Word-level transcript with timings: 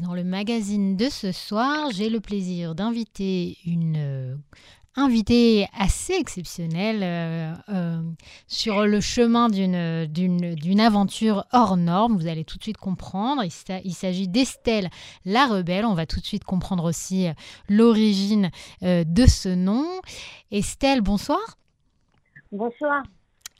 Dans 0.00 0.14
le 0.14 0.24
magazine 0.24 0.96
de 0.96 1.10
ce 1.10 1.32
soir, 1.32 1.90
j'ai 1.92 2.08
le 2.08 2.20
plaisir 2.20 2.74
d'inviter 2.74 3.58
une 3.66 3.96
euh, 3.98 4.36
invitée 4.96 5.66
assez 5.78 6.14
exceptionnelle 6.14 7.00
euh, 7.02 7.54
euh, 7.68 8.02
sur 8.46 8.86
le 8.86 9.00
chemin 9.02 9.48
d'une, 9.50 10.80
aventure 10.80 11.44
hors 11.52 11.76
norme. 11.76 12.16
Vous 12.16 12.26
allez 12.26 12.44
tout 12.44 12.56
de 12.56 12.62
suite 12.62 12.78
comprendre. 12.78 13.44
Il, 13.44 13.52
il 13.84 13.92
s'agit 13.92 14.28
d'Estelle 14.28 14.88
la 15.26 15.46
Rebelle. 15.46 15.84
On 15.84 15.94
va 15.94 16.06
tout 16.06 16.20
de 16.20 16.26
suite 16.26 16.44
comprendre 16.44 16.84
aussi 16.84 17.26
l'origine 17.68 18.50
de 18.80 19.26
ce 19.26 19.50
nom. 19.50 19.84
Estelle, 20.50 21.02
bonsoir. 21.02 21.58
Bonsoir. 22.50 23.02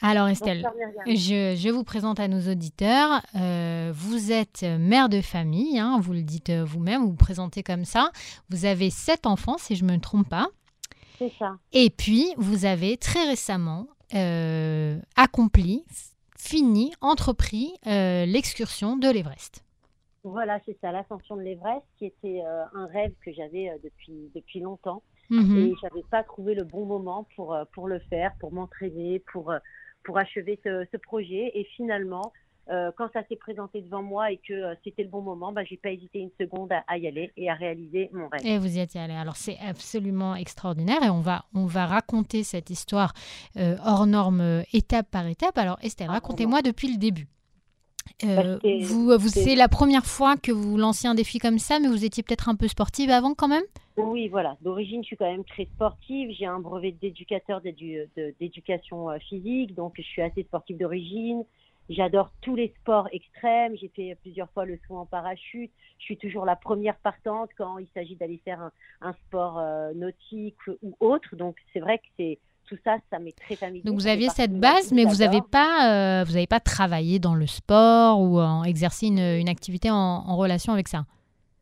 Alors 0.04 0.26
Estelle, 0.26 0.68
je, 1.06 1.54
je 1.56 1.68
vous 1.70 1.84
présente 1.84 2.18
à 2.18 2.26
nos 2.26 2.50
auditeurs. 2.50 3.22
Euh, 3.36 3.92
vous 3.94 4.32
êtes 4.32 4.64
mère 4.64 5.08
de 5.08 5.20
famille, 5.20 5.78
hein, 5.78 6.00
vous 6.00 6.12
le 6.12 6.22
dites 6.22 6.50
euh, 6.50 6.64
vous-même, 6.64 7.02
vous 7.02 7.10
vous 7.10 7.16
présentez 7.16 7.62
comme 7.62 7.84
ça. 7.84 8.10
Vous 8.50 8.64
avez 8.64 8.90
sept 8.90 9.26
enfants, 9.26 9.58
si 9.58 9.76
je 9.76 9.84
ne 9.84 9.92
me 9.92 10.00
trompe 10.00 10.28
pas. 10.28 10.48
C'est 11.18 11.32
ça. 11.38 11.56
Et 11.72 11.88
puis, 11.88 12.34
vous 12.36 12.64
avez 12.64 12.96
très 12.96 13.28
récemment 13.28 13.86
euh, 14.14 14.98
accompli, 15.14 15.84
fini, 16.36 16.92
entrepris 17.00 17.72
euh, 17.86 18.26
l'excursion 18.26 18.96
de 18.96 19.08
l'Everest. 19.08 19.64
Voilà, 20.24 20.58
c'est 20.66 20.76
ça, 20.80 20.90
l'ascension 20.90 21.36
de 21.36 21.42
l'Everest, 21.42 21.84
qui 21.96 22.06
était 22.06 22.42
un 22.74 22.86
rêve 22.86 23.12
que 23.24 23.32
j'avais 23.32 23.70
depuis, 23.84 24.30
depuis 24.34 24.58
longtemps. 24.58 25.02
Mhm. 25.30 25.58
Et 25.58 25.74
j'avais 25.80 26.04
pas 26.10 26.24
trouvé 26.24 26.54
le 26.54 26.64
bon 26.64 26.86
moment 26.86 27.26
pour, 27.36 27.56
pour 27.72 27.86
le 27.86 28.00
faire, 28.10 28.32
pour 28.40 28.52
m'entraîner, 28.52 29.20
pour, 29.32 29.52
pour 30.04 30.18
achever 30.18 30.58
ce, 30.64 30.86
ce 30.90 30.96
projet. 30.96 31.50
Et 31.54 31.64
finalement, 31.76 32.32
euh, 32.70 32.92
quand 32.96 33.08
ça 33.12 33.22
s'est 33.28 33.36
présenté 33.36 33.80
devant 33.80 34.02
moi 34.02 34.30
et 34.30 34.36
que 34.38 34.52
euh, 34.52 34.74
c'était 34.84 35.02
le 35.02 35.08
bon 35.08 35.20
moment, 35.20 35.52
bah, 35.52 35.64
j'ai 35.64 35.76
pas 35.76 35.90
hésité 35.90 36.20
une 36.20 36.30
seconde 36.40 36.70
à, 36.72 36.84
à 36.86 36.96
y 36.96 37.08
aller 37.08 37.32
et 37.36 37.50
à 37.50 37.54
réaliser 37.54 38.08
mon 38.12 38.28
rêve. 38.28 38.40
Et 38.46 38.56
vous 38.58 38.76
y 38.76 38.78
êtes 38.78 38.94
allé. 38.94 39.14
Alors 39.14 39.36
c'est 39.36 39.58
absolument 39.58 40.36
extraordinaire 40.36 41.02
et 41.02 41.10
on 41.10 41.20
va, 41.20 41.44
on 41.54 41.66
va 41.66 41.86
raconter 41.86 42.44
cette 42.44 42.70
histoire 42.70 43.14
euh, 43.56 43.76
hors 43.84 44.06
norme 44.06 44.62
étape 44.72 45.10
par 45.10 45.26
étape. 45.26 45.58
Alors 45.58 45.78
Estelle, 45.82 46.06
Ah, 46.10 46.14
racontez-moi 46.14 46.62
depuis 46.62 46.92
le 46.92 46.98
début. 46.98 47.26
Euh, 48.24 48.36
Bah, 48.36 48.58
c'est- 48.62 48.78
vous, 48.80 49.06
vous, 49.18 49.28
c'est- 49.28 49.54
la 49.56 49.68
première 49.68 50.06
fois 50.06 50.36
que 50.36 50.52
vous 50.52 50.76
lancez 50.76 51.06
un 51.08 51.14
défi 51.14 51.38
comme 51.38 51.58
ça, 51.58 51.78
mais 51.80 51.88
vous 51.88 52.04
étiez 52.04 52.22
peut-être 52.22 52.48
un 52.48 52.54
peu 52.54 52.68
sportive 52.68 53.10
avant 53.10 53.34
quand 53.34 53.48
même? 53.48 53.64
Oui, 53.96 54.28
voilà. 54.28 54.56
D'origine, 54.62 55.02
je 55.02 55.08
suis 55.08 55.16
quand 55.16 55.30
même 55.30 55.44
très 55.44 55.66
sportive. 55.66 56.30
J'ai 56.38 56.46
un 56.46 56.60
brevet 56.60 56.92
d'éducateur 56.92 57.60
d'éducation 58.40 59.10
euh, 59.10 59.18
physique, 59.18 59.74
donc 59.74 59.94
je 59.96 60.02
suis 60.02 60.22
assez 60.22 60.42
sportive 60.44 60.78
d'origine. 60.78 61.44
J'adore 61.88 62.30
tous 62.40 62.54
les 62.54 62.72
sports 62.80 63.08
extrêmes. 63.12 63.76
J'ai 63.76 63.88
fait 63.88 64.16
plusieurs 64.22 64.48
fois 64.52 64.64
le 64.64 64.78
saut 64.86 64.96
en 64.96 65.04
parachute. 65.04 65.70
Je 65.98 66.04
suis 66.04 66.16
toujours 66.16 66.44
la 66.46 66.56
première 66.56 66.96
partante 66.96 67.50
quand 67.58 67.78
il 67.78 67.88
s'agit 67.92 68.14
d'aller 68.16 68.40
faire 68.44 68.60
un, 68.62 68.72
un 69.00 69.12
sport 69.26 69.58
euh, 69.58 69.92
nautique 69.94 70.56
ou 70.82 70.96
autre. 71.00 71.34
Donc 71.36 71.56
c'est 71.72 71.80
vrai 71.80 71.98
que 71.98 72.04
c'est 72.16 72.38
tout 72.66 72.78
ça, 72.84 72.96
ça 73.10 73.18
m'est 73.18 73.36
très 73.36 73.56
familier. 73.56 73.82
Donc 73.84 73.94
vous 73.96 74.06
aviez 74.06 74.28
cette 74.30 74.58
base, 74.58 74.92
mais 74.92 75.04
vous 75.04 75.16
n'avez 75.16 75.40
pas, 75.42 76.20
euh, 76.20 76.24
vous 76.24 76.36
avez 76.36 76.46
pas 76.46 76.60
travaillé 76.60 77.18
dans 77.18 77.34
le 77.34 77.46
sport 77.46 78.20
ou 78.20 78.40
en 78.40 78.64
exercé 78.64 79.06
une, 79.08 79.18
une 79.18 79.48
activité 79.48 79.90
en, 79.90 79.96
en 79.96 80.36
relation 80.36 80.72
avec 80.72 80.88
ça? 80.88 81.04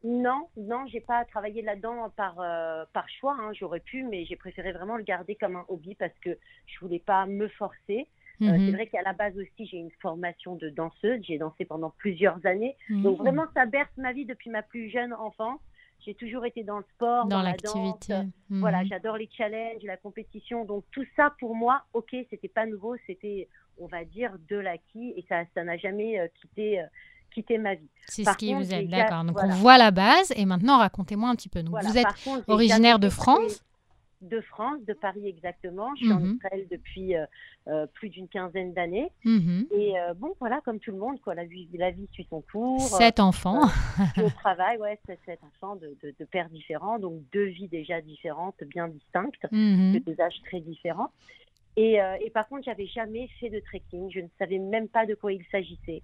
Non, 0.02 0.48
non, 0.56 0.86
j'ai 0.86 1.00
pas 1.00 1.24
travaillé 1.26 1.60
là-dedans 1.60 2.10
par 2.16 2.34
euh, 2.40 2.84
par 2.94 3.06
choix. 3.10 3.36
hein. 3.38 3.50
J'aurais 3.52 3.80
pu, 3.80 4.02
mais 4.04 4.24
j'ai 4.24 4.36
préféré 4.36 4.72
vraiment 4.72 4.96
le 4.96 5.02
garder 5.02 5.34
comme 5.34 5.56
un 5.56 5.64
hobby 5.68 5.94
parce 5.94 6.16
que 6.24 6.38
je 6.66 6.80
voulais 6.80 7.00
pas 7.00 7.26
me 7.26 7.48
forcer. 7.48 8.06
Euh, 8.42 8.46
Mhm. 8.46 8.64
c'est 8.66 8.72
vrai 8.72 8.86
qu'à 8.86 9.02
la 9.02 9.12
base 9.12 9.36
aussi, 9.36 9.66
j'ai 9.66 9.76
une 9.76 9.90
formation 10.00 10.56
de 10.56 10.70
danseuse. 10.70 11.20
J'ai 11.28 11.36
dansé 11.36 11.66
pendant 11.66 11.90
plusieurs 11.98 12.38
années. 12.46 12.74
Mhm. 12.88 13.02
Donc 13.02 13.18
vraiment, 13.18 13.44
ça 13.54 13.66
berce 13.66 13.90
ma 13.98 14.14
vie 14.14 14.24
depuis 14.24 14.48
ma 14.48 14.62
plus 14.62 14.88
jeune 14.88 15.12
enfance. 15.12 15.60
J'ai 16.04 16.14
toujours 16.14 16.44
été 16.46 16.64
dans 16.64 16.78
le 16.78 16.84
sport, 16.94 17.24
dans, 17.26 17.36
dans 17.38 17.42
la 17.42 17.50
l'activité. 17.50 18.14
Mhm. 18.48 18.60
Voilà, 18.60 18.84
j'adore 18.84 19.16
les 19.16 19.28
challenges, 19.36 19.82
la 19.82 19.96
compétition. 19.96 20.64
Donc 20.64 20.84
tout 20.92 21.04
ça, 21.16 21.34
pour 21.38 21.54
moi, 21.54 21.82
ok, 21.92 22.14
c'était 22.30 22.48
pas 22.48 22.66
nouveau. 22.66 22.96
C'était, 23.06 23.48
on 23.78 23.86
va 23.86 24.04
dire, 24.04 24.32
de 24.48 24.56
l'acquis 24.56 25.12
et 25.16 25.24
ça, 25.28 25.42
ça 25.54 25.62
n'a 25.64 25.76
jamais 25.76 26.18
euh, 26.18 26.26
quitté, 26.40 26.80
euh, 26.80 26.84
quitté 27.32 27.58
ma 27.58 27.74
vie. 27.74 27.88
C'est 28.06 28.24
ce 28.24 28.36
qui 28.36 28.54
vous 28.54 28.64
ja- 28.64 28.82
d'accord. 28.82 29.24
Donc 29.24 29.32
voilà. 29.38 29.52
on 29.54 29.56
voit 29.56 29.78
la 29.78 29.90
base 29.90 30.32
et 30.36 30.44
maintenant 30.46 30.78
racontez-moi 30.78 31.28
un 31.28 31.34
petit 31.36 31.48
peu. 31.48 31.62
Donc 31.62 31.70
Voilà. 31.72 31.88
vous 31.88 31.98
êtes 31.98 32.24
contre, 32.24 32.44
originaire 32.48 32.98
de 32.98 33.08
France 33.08 33.62
De 34.20 34.40
France, 34.42 34.80
de 34.86 34.92
Paris 34.92 35.26
exactement. 35.26 35.94
Je 35.94 36.04
suis 36.04 36.12
en 36.12 36.20
Mhm. 36.20 36.34
Israël 36.36 36.66
depuis 36.70 37.16
euh, 37.16 37.24
euh, 37.68 37.86
plus 37.86 38.10
d'une 38.10 38.28
quinzaine 38.28 38.74
d'années. 38.74 39.10
Mhm. 39.24 39.66
Et 39.70 39.98
euh, 39.98 40.12
bon, 40.14 40.34
voilà, 40.38 40.60
comme 40.62 40.78
tout 40.78 40.90
le 40.92 40.98
monde, 40.98 41.18
quoi, 41.22 41.34
la 41.34 41.44
vie, 41.44 41.68
la 41.72 41.90
vie 41.90 42.06
suit 42.12 42.26
son 42.28 42.42
cours. 42.42 42.80
sept 42.80 43.18
enfants. 43.18 43.62
Euh, 44.18 44.26
au 44.26 44.30
travail, 44.44 44.76
ouais, 44.78 44.98
sept 45.06 45.40
enfants 45.42 45.76
de, 45.76 45.96
de, 46.02 46.14
de 46.18 46.24
pères 46.26 46.50
différents, 46.50 46.98
donc 46.98 47.22
deux 47.32 47.46
vies 47.46 47.68
déjà 47.68 48.02
différentes, 48.02 48.62
bien 48.64 48.88
distinctes, 48.88 49.46
Mhm. 49.52 49.94
de 49.94 49.98
deux 50.00 50.20
âges 50.20 50.40
très 50.44 50.60
différents. 50.60 51.10
Et, 51.76 51.98
et 52.20 52.30
par 52.30 52.46
contre, 52.48 52.64
j'avais 52.64 52.88
jamais 52.88 53.28
fait 53.38 53.48
de 53.48 53.60
trekking. 53.60 54.10
Je 54.10 54.20
ne 54.20 54.28
savais 54.38 54.58
même 54.58 54.88
pas 54.88 55.06
de 55.06 55.14
quoi 55.14 55.32
il 55.32 55.44
s'agissait. 55.50 56.02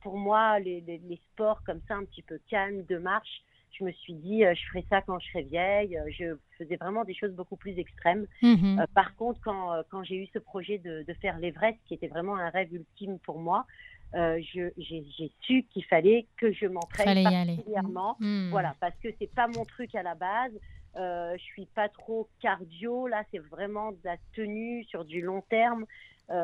Pour 0.00 0.16
moi, 0.16 0.58
les, 0.60 0.80
les, 0.82 0.98
les 0.98 1.20
sports 1.32 1.60
comme 1.66 1.80
ça, 1.88 1.96
un 1.96 2.04
petit 2.04 2.22
peu 2.22 2.38
calmes, 2.48 2.84
de 2.84 2.96
marche, 2.98 3.42
je 3.72 3.84
me 3.84 3.92
suis 3.92 4.14
dit, 4.14 4.44
euh, 4.44 4.54
je 4.54 4.66
ferai 4.68 4.84
ça 4.88 5.02
quand 5.02 5.18
je 5.18 5.28
serai 5.28 5.42
vieille. 5.42 5.96
Euh, 5.96 6.10
Je 6.10 6.36
faisais 6.56 6.76
vraiment 6.76 7.04
des 7.04 7.14
choses 7.14 7.32
beaucoup 7.32 7.56
plus 7.56 7.78
extrêmes. 7.78 8.26
Mhm. 8.42 8.80
Euh, 8.80 8.86
par 8.94 9.14
contre, 9.16 9.40
quand, 9.40 9.82
quand 9.90 10.02
j'ai 10.02 10.16
eu 10.16 10.26
ce 10.32 10.38
projet 10.38 10.78
de, 10.78 11.04
de 11.06 11.12
faire 11.14 11.38
l'Everest, 11.38 11.78
qui 11.86 11.94
était 11.94 12.08
vraiment 12.08 12.36
un 12.36 12.50
rêve 12.50 12.72
ultime 12.72 13.18
pour 13.20 13.38
moi, 13.38 13.66
euh, 14.14 14.40
j'ai 14.42 15.32
su 15.40 15.64
qu'il 15.70 15.84
fallait 15.84 16.26
que 16.38 16.52
je 16.52 16.66
m'entraîne 16.66 17.22
particulièrement. 17.22 18.16
Mhm. 18.20 18.48
Voilà, 18.50 18.74
parce 18.80 18.96
que 19.02 19.08
c'est 19.18 19.32
pas 19.32 19.46
mon 19.46 19.64
truc 19.64 19.94
à 19.94 20.02
la 20.02 20.14
base. 20.14 20.52
Euh, 20.96 21.36
je 21.36 21.42
suis 21.42 21.66
pas 21.66 21.88
trop 21.88 22.28
cardio. 22.40 23.06
Là, 23.06 23.22
c'est 23.30 23.38
vraiment 23.38 23.92
de 23.92 23.98
la 24.04 24.16
tenue 24.34 24.82
sur 24.84 25.04
du 25.04 25.20
long 25.20 25.42
terme. 25.42 25.84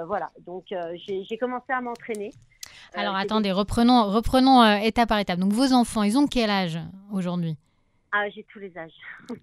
Voilà, 0.06 0.30
donc 0.46 0.64
j'ai 0.94 1.24
j'ai 1.24 1.36
commencé 1.36 1.70
à 1.70 1.82
m'entraîner. 1.82 2.30
Euh, 2.96 3.00
Alors 3.00 3.16
attendez, 3.16 3.52
reprenons, 3.52 4.04
reprenons 4.10 4.62
euh, 4.62 4.76
étape 4.76 5.08
par 5.08 5.18
étape. 5.18 5.38
Donc 5.38 5.52
vos 5.52 5.72
enfants, 5.72 6.02
ils 6.02 6.16
ont 6.18 6.26
quel 6.26 6.50
âge 6.50 6.78
aujourd'hui? 7.12 7.56
Ah, 8.16 8.30
j'ai 8.30 8.44
tous 8.52 8.60
les 8.60 8.72
âges. 8.78 8.92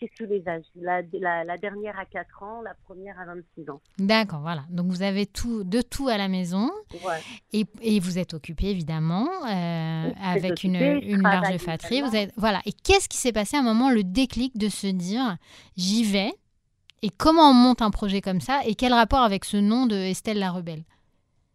j'ai 0.00 0.08
tous 0.16 0.24
les 0.26 0.46
âges. 0.46 0.62
La, 0.76 1.02
la, 1.14 1.42
la 1.42 1.58
dernière 1.58 1.98
à 1.98 2.04
4 2.04 2.42
ans, 2.44 2.62
la 2.62 2.72
première 2.86 3.18
à 3.18 3.24
26 3.24 3.68
ans. 3.70 3.80
D'accord, 3.98 4.38
voilà. 4.38 4.62
Donc 4.70 4.86
vous 4.86 5.02
avez 5.02 5.26
tout, 5.26 5.64
de 5.64 5.82
tout 5.82 6.06
à 6.06 6.16
la 6.16 6.28
maison 6.28 6.70
Ouais. 7.04 7.20
et, 7.52 7.66
et 7.82 7.98
vous 7.98 8.16
êtes 8.20 8.32
occupé 8.32 8.66
évidemment 8.68 9.28
euh, 9.50 10.10
avec 10.22 10.62
une, 10.62 10.76
une 10.76 11.22
large 11.22 11.56
fratrie. 11.58 12.02
Vous 12.02 12.14
êtes, 12.14 12.32
voilà. 12.36 12.60
Et 12.66 12.72
qu'est-ce 12.72 13.08
qui 13.08 13.16
s'est 13.16 13.32
passé 13.32 13.56
à 13.56 13.60
un 13.60 13.64
moment, 13.64 13.90
le 13.90 14.04
déclic 14.04 14.56
de 14.56 14.68
se 14.68 14.86
dire 14.86 15.36
j'y 15.76 16.04
vais? 16.04 16.32
Et 17.02 17.10
comment 17.10 17.50
on 17.50 17.54
monte 17.54 17.82
un 17.82 17.90
projet 17.90 18.20
comme 18.20 18.40
ça? 18.40 18.60
Et 18.64 18.76
quel 18.76 18.92
rapport 18.94 19.22
avec 19.22 19.44
ce 19.44 19.56
nom 19.56 19.86
de 19.86 19.96
Estelle 19.96 20.38
la 20.38 20.52
Rebelle? 20.52 20.84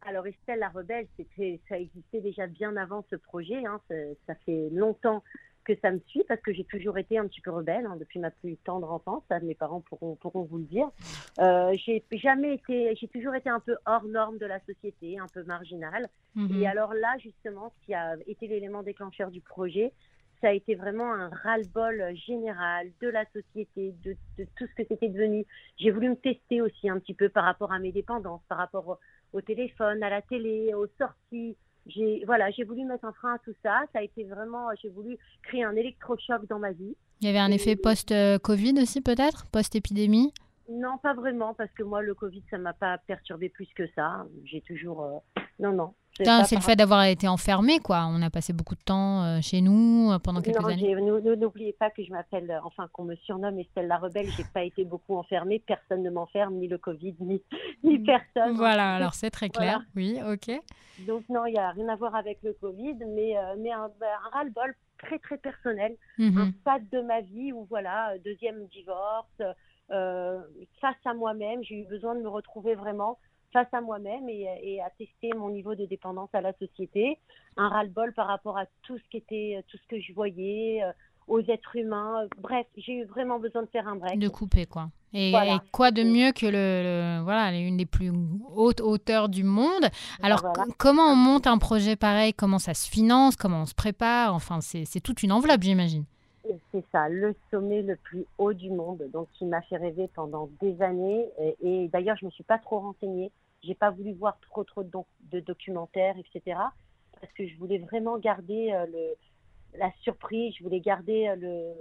Alors 0.09 0.25
Estelle 0.25 0.58
la 0.58 0.70
Rebelle, 0.70 1.06
c'était, 1.18 1.59
ça 1.70 1.78
existait 1.78 2.20
déjà 2.20 2.47
bien 2.47 2.75
avant 2.78 3.06
ce 3.12 3.16
projet. 3.16 3.64
hein. 3.64 3.80
Ça, 3.88 3.94
ça 4.25 4.36
fait 4.44 4.70
longtemps 4.72 5.24
que 5.66 5.75
ça 5.84 5.92
me 5.92 6.00
suit 6.08 6.24
parce 6.28 6.42
que 6.42 6.52
j'ai 6.52 6.64
toujours 6.64 6.97
été 6.97 7.20
un 7.20 7.28
petit 7.28 7.42
peu 7.42 7.52
rebelle 7.52 7.86
hein, 7.86 7.96
depuis 8.00 8.18
ma 8.18 8.31
plus 8.31 8.58
tendre 8.58 8.92
enfance. 8.92 9.22
Ça, 9.30 9.40
mes 9.40 9.53
parents 9.53 9.81
pourront, 9.81 10.16
pourront 10.16 10.42
vous 10.46 10.58
le 10.58 10.64
dire. 10.64 10.90
Euh, 11.38 11.75
j'ai 11.75 12.03
jamais 12.14 12.56
été, 12.56 12.96
j'ai 12.96 13.08
toujours 13.08 13.36
été 13.36 13.50
un 13.50 13.59
peu 13.59 13.78
hors 13.86 14.06
norme 14.06 14.40
de 14.40 14.47
la 14.47 14.59
société, 14.62 15.20
un 15.20 15.28
peu 15.28 15.44
marginale. 15.44 16.09
Mhm. 16.34 16.59
Et 16.59 16.68
alors 16.68 16.96
là, 16.96 17.16
justement, 17.20 17.72
ce 17.80 17.86
qui 17.86 17.94
a 17.94 18.16
été 18.26 18.47
l'élément 18.47 18.81
déclencheur 18.81 19.30
du 19.30 19.41
projet, 19.41 19.94
ça 20.41 20.47
a 20.47 20.53
été 20.53 20.74
vraiment 20.74 21.14
un 21.14 21.30
ras-le-bol 21.30 22.16
général 22.16 22.88
de 23.02 23.09
la 23.09 23.26
société, 23.26 23.94
de, 24.03 24.16
de 24.40 24.47
tout 24.56 24.66
ce 24.66 24.74
que 24.74 24.88
c'était 24.88 25.09
devenu. 25.09 25.46
J'ai 25.78 25.91
voulu 25.91 26.09
me 26.09 26.16
tester 26.16 26.62
aussi 26.62 26.90
un 26.90 26.97
petit 26.97 27.14
peu 27.14 27.30
par 27.30 27.44
rapport 27.44 27.74
à 27.74 27.78
mes 27.78 27.91
dépendances, 27.91 28.41
par 28.47 28.58
rapport 28.58 28.97
au, 29.34 29.41
téléphone, 29.41 30.03
à 30.03 30.09
la 30.09 30.22
télé, 30.22 30.73
aux 30.73 30.88
sorties. 30.97 31.56
J'ai 31.88 32.23
voilà, 32.25 32.51
j'ai 32.51 32.63
voulu 32.63 32.84
mettre 32.85 33.06
un 33.06 33.13
frein 33.13 33.35
à 33.35 33.40
tout 33.40 33.53
ça. 33.64 33.81
Ça 33.93 33.99
a 33.99 34.02
été 34.03 34.23
vraiment, 34.23 34.67
j'ai 34.81 34.90
voulu 34.90 35.17
créer 35.43 35.64
un 35.64 35.76
électrochoc 35.76 36.46
dans 36.47 36.59
ma 36.59 36.72
vie. 36.72 36.96
Il 37.22 37.28
y 37.28 37.29
avait 37.29 37.40
un 37.40 37.52
effet 37.52 37.76
post-Covid 37.76 38.81
aussi 38.81 39.02
peut-être? 39.02 39.46
Post-épidémie? 39.52 40.34
Non, 40.70 40.97
pas 40.99 41.14
vraiment, 41.14 41.55
parce 41.55 41.72
que 41.72 41.84
moi, 41.84 42.02
le 42.03 42.14
Covid, 42.14 42.43
ça 42.52 42.59
m'a 42.59 42.73
pas 42.73 42.99
perturbé 42.99 43.49
plus 43.49 43.67
que 43.76 43.87
ça. 43.96 44.28
J'ai 44.46 44.61
toujours, 44.61 45.03
euh, 45.03 45.41
non, 45.59 45.73
non. 45.73 45.93
C'est 46.20 46.56
pas 46.56 46.56
le 46.56 46.62
fait 46.62 46.76
d'avoir 46.76 47.04
été 47.06 47.28
enfermé, 47.28 47.80
quoi. 47.80 48.06
On 48.10 48.22
a 48.22 48.30
passé 48.30 48.52
beaucoup 48.54 48.76
de 48.76 48.82
temps 48.84 49.24
euh, 49.24 49.40
chez 49.42 49.62
nous 49.62 50.12
euh, 50.12 50.20
pendant 50.20 50.42
quelques 50.42 50.60
Non, 50.62 50.68
années. 50.68 50.96
n'oubliez 51.38 51.74
pas 51.74 51.90
que 51.90 52.04
je 52.04 52.12
m'appelle, 52.12 52.52
euh, 52.52 52.60
enfin 52.64 52.88
qu'on 52.92 53.06
me 53.06 53.16
surnomme 53.16 53.58
Estelle 53.60 53.88
la 53.88 53.98
Rebelle. 53.98 54.28
J'ai 54.38 54.44
pas 54.54 54.64
été 54.64 54.84
beaucoup 54.86 55.16
enfermée. 55.18 55.60
Personne 55.66 56.04
ne 56.04 56.10
m'enferme, 56.10 56.56
ni 56.56 56.68
le 56.68 56.78
Covid, 56.78 57.16
ni, 57.20 57.42
ni 57.84 58.00
personne. 58.00 58.56
Voilà, 58.56 58.96
alors 58.96 59.14
c'est 59.14 59.32
très 59.32 59.50
clair. 59.50 59.82
Voilà. 59.94 59.96
Oui, 59.96 60.20
ok. 60.34 60.62
Donc 61.08 61.24
non, 61.30 61.46
il 61.46 61.54
y 61.54 61.58
a 61.58 61.70
rien 61.72 61.88
à 61.88 61.96
voir 61.96 62.14
avec 62.16 62.40
le 62.44 62.54
Covid, 62.54 62.96
mais 63.16 63.34
mais 63.60 63.72
un, 63.72 63.90
bah, 64.00 64.08
un 64.26 64.30
ras-le-bol 64.38 64.76
très 64.98 65.18
très 65.20 65.38
personnel, 65.38 65.96
Mhm. 66.18 66.38
un 66.38 66.52
stade 66.60 66.90
de 66.92 67.00
ma 67.02 67.22
vie 67.22 67.54
où 67.54 67.66
voilà, 67.70 68.14
deuxième 68.26 68.66
divorce, 68.68 69.42
face 70.82 70.96
à 71.06 71.14
moi-même, 71.14 71.64
j'ai 71.64 71.76
eu 71.82 71.86
besoin 71.86 72.16
de 72.16 72.22
me 72.22 72.28
retrouver 72.30 72.76
vraiment 72.76 73.18
face 73.51 73.67
à 73.72 73.81
moi-même 73.81 74.29
et, 74.29 74.81
à 74.81 74.90
tester 74.91 75.31
mon 75.35 75.49
niveau 75.49 75.75
de 75.75 75.85
dépendance 75.85 76.29
à 76.34 76.41
la 76.41 76.53
société, 76.53 77.17
un 77.57 77.69
ras-le-bol 77.69 78.13
par 78.13 78.28
rapport 78.28 78.57
à 78.57 78.66
tout 78.84 78.97
ce 78.97 79.09
qui 79.09 79.17
était, 79.17 79.63
tout 79.67 79.78
ce 79.78 79.87
que 79.87 80.01
je 80.01 80.13
voyais, 80.13 80.84
euh, 80.84 80.91
aux 81.28 81.41
êtres 81.41 81.75
humains. 81.75 82.28
Bref, 82.37 82.66
j'ai 82.75 82.93
eu 82.93 83.05
vraiment 83.05 83.40
besoin 83.40 83.61
de 83.61 83.67
faire 83.67 83.87
un 83.87 83.96
break. 83.96 84.19
De 84.19 84.29
couper, 84.29 84.66
quoi. 84.66 84.90
Et, 85.13 85.34
quoi 85.72 85.90
de 85.90 86.03
mieux 86.03 86.31
que 86.31 86.46
le, 86.46 87.23
voilà, 87.23 87.51
une 87.57 87.78
des 87.78 87.87
plus 87.87 88.11
hautes 88.53 88.81
hauteurs 88.81 89.28
du 89.28 89.43
monde? 89.43 89.85
Alors, 90.22 90.43
comment 90.78 91.11
on 91.11 91.16
monte 91.16 91.47
un 91.47 91.57
projet 91.57 91.96
pareil? 91.96 92.34
Comment 92.34 92.59
ça 92.59 92.75
se 92.75 92.87
finance? 92.87 93.35
Comment 93.35 93.61
on 93.61 93.66
se 93.66 93.73
prépare? 93.73 94.35
Enfin, 94.35 94.59
c'est 94.61 95.01
toute 95.01 95.23
une 95.23 95.31
enveloppe, 95.31 95.63
j'imagine. 95.63 96.05
C'est 96.72 96.84
ça, 96.91 97.09
le 97.09 97.35
sommet 97.51 97.81
le 97.81 97.96
plus 97.96 98.25
haut 98.37 98.53
du 98.53 98.69
monde, 98.69 99.03
donc 99.13 99.28
qui 99.34 99.46
m'a 99.46 99.61
fait 99.63 99.78
rêver 99.78 100.09
pendant 100.13 100.49
des 100.61 100.81
années. 100.81 101.29
Et, 101.61 101.87
d'ailleurs, 101.90 102.17
je 102.17 102.25
me 102.25 102.31
suis 102.31 102.43
pas 102.43 102.57
trop 102.57 102.79
renseignée. 102.79 103.31
J'ai 103.63 103.75
pas 103.75 103.91
voulu 103.91 104.13
voir 104.13 104.40
trop 104.40 104.63
trop 104.63 104.84
de, 104.84 104.91
de, 105.31 105.40
documentaires, 105.41 106.16
etc. 106.17 106.57
Parce 107.19 107.34
que 107.34 107.46
je 107.46 107.57
voulais 107.57 107.78
vraiment 107.78 108.17
garder 108.17 108.72
euh, 108.72 108.85
le, 108.85 109.78
la 109.78 109.91
surprise. 110.01 110.55
Je 110.57 110.63
voulais 110.63 110.79
garder 110.79 111.28
euh, 111.28 111.35
le, 111.35 111.73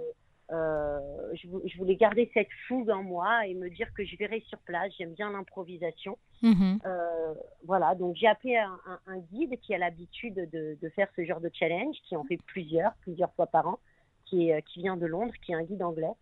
euh, 0.51 0.99
je, 1.35 1.77
voulais 1.77 1.95
garder 1.95 2.29
cette 2.33 2.49
fougue 2.67 2.89
en 2.89 3.03
moi 3.03 3.45
et 3.45 3.53
me 3.53 3.69
dire 3.69 3.93
que 3.93 4.03
je 4.03 4.17
verrais 4.17 4.41
sur 4.47 4.57
place. 4.59 4.91
J'aime 4.97 5.13
bien 5.13 5.31
l'improvisation. 5.31 6.17
Mhm. 6.41 6.79
Euh, 6.85 7.33
voilà, 7.65 7.93
donc 7.95 8.15
j'ai 8.15 8.27
appelé 8.27 8.55
un, 8.55 9.17
guide 9.31 9.59
qui 9.59 9.75
a 9.75 9.77
l'habitude 9.77 10.49
de, 10.51 10.77
de, 10.81 10.89
faire 10.89 11.07
ce 11.15 11.23
genre 11.23 11.39
de 11.39 11.51
challenge, 11.53 11.95
qui 12.07 12.15
en 12.15 12.23
fait 12.23 12.39
plusieurs, 12.47 12.93
plusieurs 13.01 13.31
fois 13.33 13.45
par 13.45 13.67
an, 13.67 13.79
qui, 14.29 14.49
est, 14.49 14.61
qui 14.63 14.79
vient 14.81 14.97
de 14.97 15.05
Londres, 15.05 15.33
qui 15.43 15.51
est 15.51 15.55
un 15.55 15.63
guide 15.63 15.83
anglais 15.83 16.13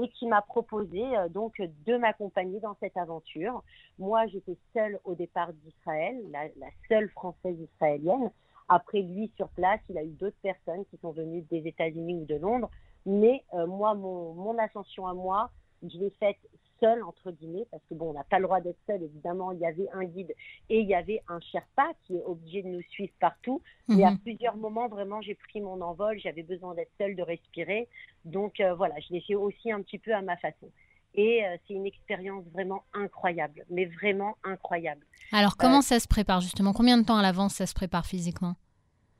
et 0.00 0.08
qui 0.10 0.26
m'a 0.26 0.42
proposé 0.42 1.02
euh, 1.16 1.28
donc 1.28 1.60
de 1.60 1.96
m'accompagner 1.96 2.60
dans 2.60 2.76
cette 2.80 2.96
aventure. 2.96 3.62
Moi, 3.98 4.26
j'étais 4.28 4.56
seule 4.72 4.98
au 5.04 5.14
départ 5.14 5.52
d'Israël, 5.52 6.16
la, 6.30 6.44
la, 6.56 6.68
seule 6.88 7.08
française 7.10 7.56
israélienne. 7.60 8.30
Après 8.68 9.02
lui, 9.02 9.32
sur 9.36 9.48
place, 9.48 9.80
il 9.88 9.98
a 9.98 10.04
eu 10.04 10.10
d'autres 10.10 10.38
personnes 10.42 10.84
qui 10.90 10.96
sont 10.98 11.10
venues 11.10 11.42
des 11.50 11.66
États-Unis 11.66 12.14
ou 12.14 12.24
de 12.24 12.36
Londres. 12.36 12.70
Mais 13.04 13.42
euh, 13.54 13.66
moi, 13.66 13.94
mon, 13.94 14.34
mon, 14.34 14.58
ascension 14.58 15.06
à 15.06 15.14
moi, 15.14 15.50
je 15.82 15.98
l'ai 15.98 16.10
faite 16.20 16.38
seule, 16.80 17.02
entre 17.02 17.30
guillemets, 17.30 17.66
parce 17.70 17.82
que 17.88 17.94
bon, 17.94 18.10
on 18.10 18.12
n'a 18.14 18.24
pas 18.24 18.38
le 18.38 18.44
droit 18.44 18.60
d'être 18.60 18.78
seul, 18.86 19.02
évidemment, 19.02 19.52
il 19.52 19.60
y 19.60 19.66
avait 19.66 19.88
un 19.92 20.04
guide 20.04 20.34
et 20.68 20.80
il 20.80 20.88
y 20.88 20.94
avait 20.94 21.22
un 21.28 21.38
Sherpa 21.40 21.92
qui 22.06 22.16
est 22.16 22.24
obligé 22.24 22.62
de 22.62 22.68
nous 22.68 22.82
suivre 22.90 23.12
partout. 23.20 23.62
Et 23.88 24.04
à 24.04 24.10
mhm. 24.10 24.18
plusieurs 24.18 24.56
moments, 24.56 24.88
vraiment, 24.88 25.20
j'ai 25.20 25.34
pris 25.34 25.60
mon 25.60 25.80
envol, 25.80 26.18
j'avais 26.18 26.42
besoin 26.42 26.74
d'être 26.74 26.90
seule, 26.98 27.16
de 27.16 27.22
respirer. 27.22 27.88
Donc 28.24 28.60
euh, 28.60 28.74
voilà, 28.74 28.94
je 29.00 29.12
l'ai 29.12 29.20
fait 29.20 29.34
aussi 29.34 29.70
un 29.70 29.82
petit 29.82 29.98
peu 29.98 30.14
à 30.14 30.22
ma 30.22 30.36
façon. 30.36 30.70
Et 31.14 31.44
euh, 31.44 31.56
c'est 31.66 31.74
une 31.74 31.86
expérience 31.86 32.44
vraiment 32.52 32.84
incroyable, 32.94 33.64
mais 33.68 33.86
vraiment 33.86 34.36
incroyable. 34.44 35.04
Alors, 35.32 35.56
comment 35.56 35.82
ça 35.82 35.98
se 36.00 36.08
prépare 36.08 36.40
justement? 36.40 36.72
Combien 36.72 36.98
de 36.98 37.04
temps 37.04 37.16
à 37.16 37.22
l'avance 37.22 37.54
ça 37.54 37.66
se 37.66 37.74
prépare 37.74 38.06
physiquement? 38.06 38.54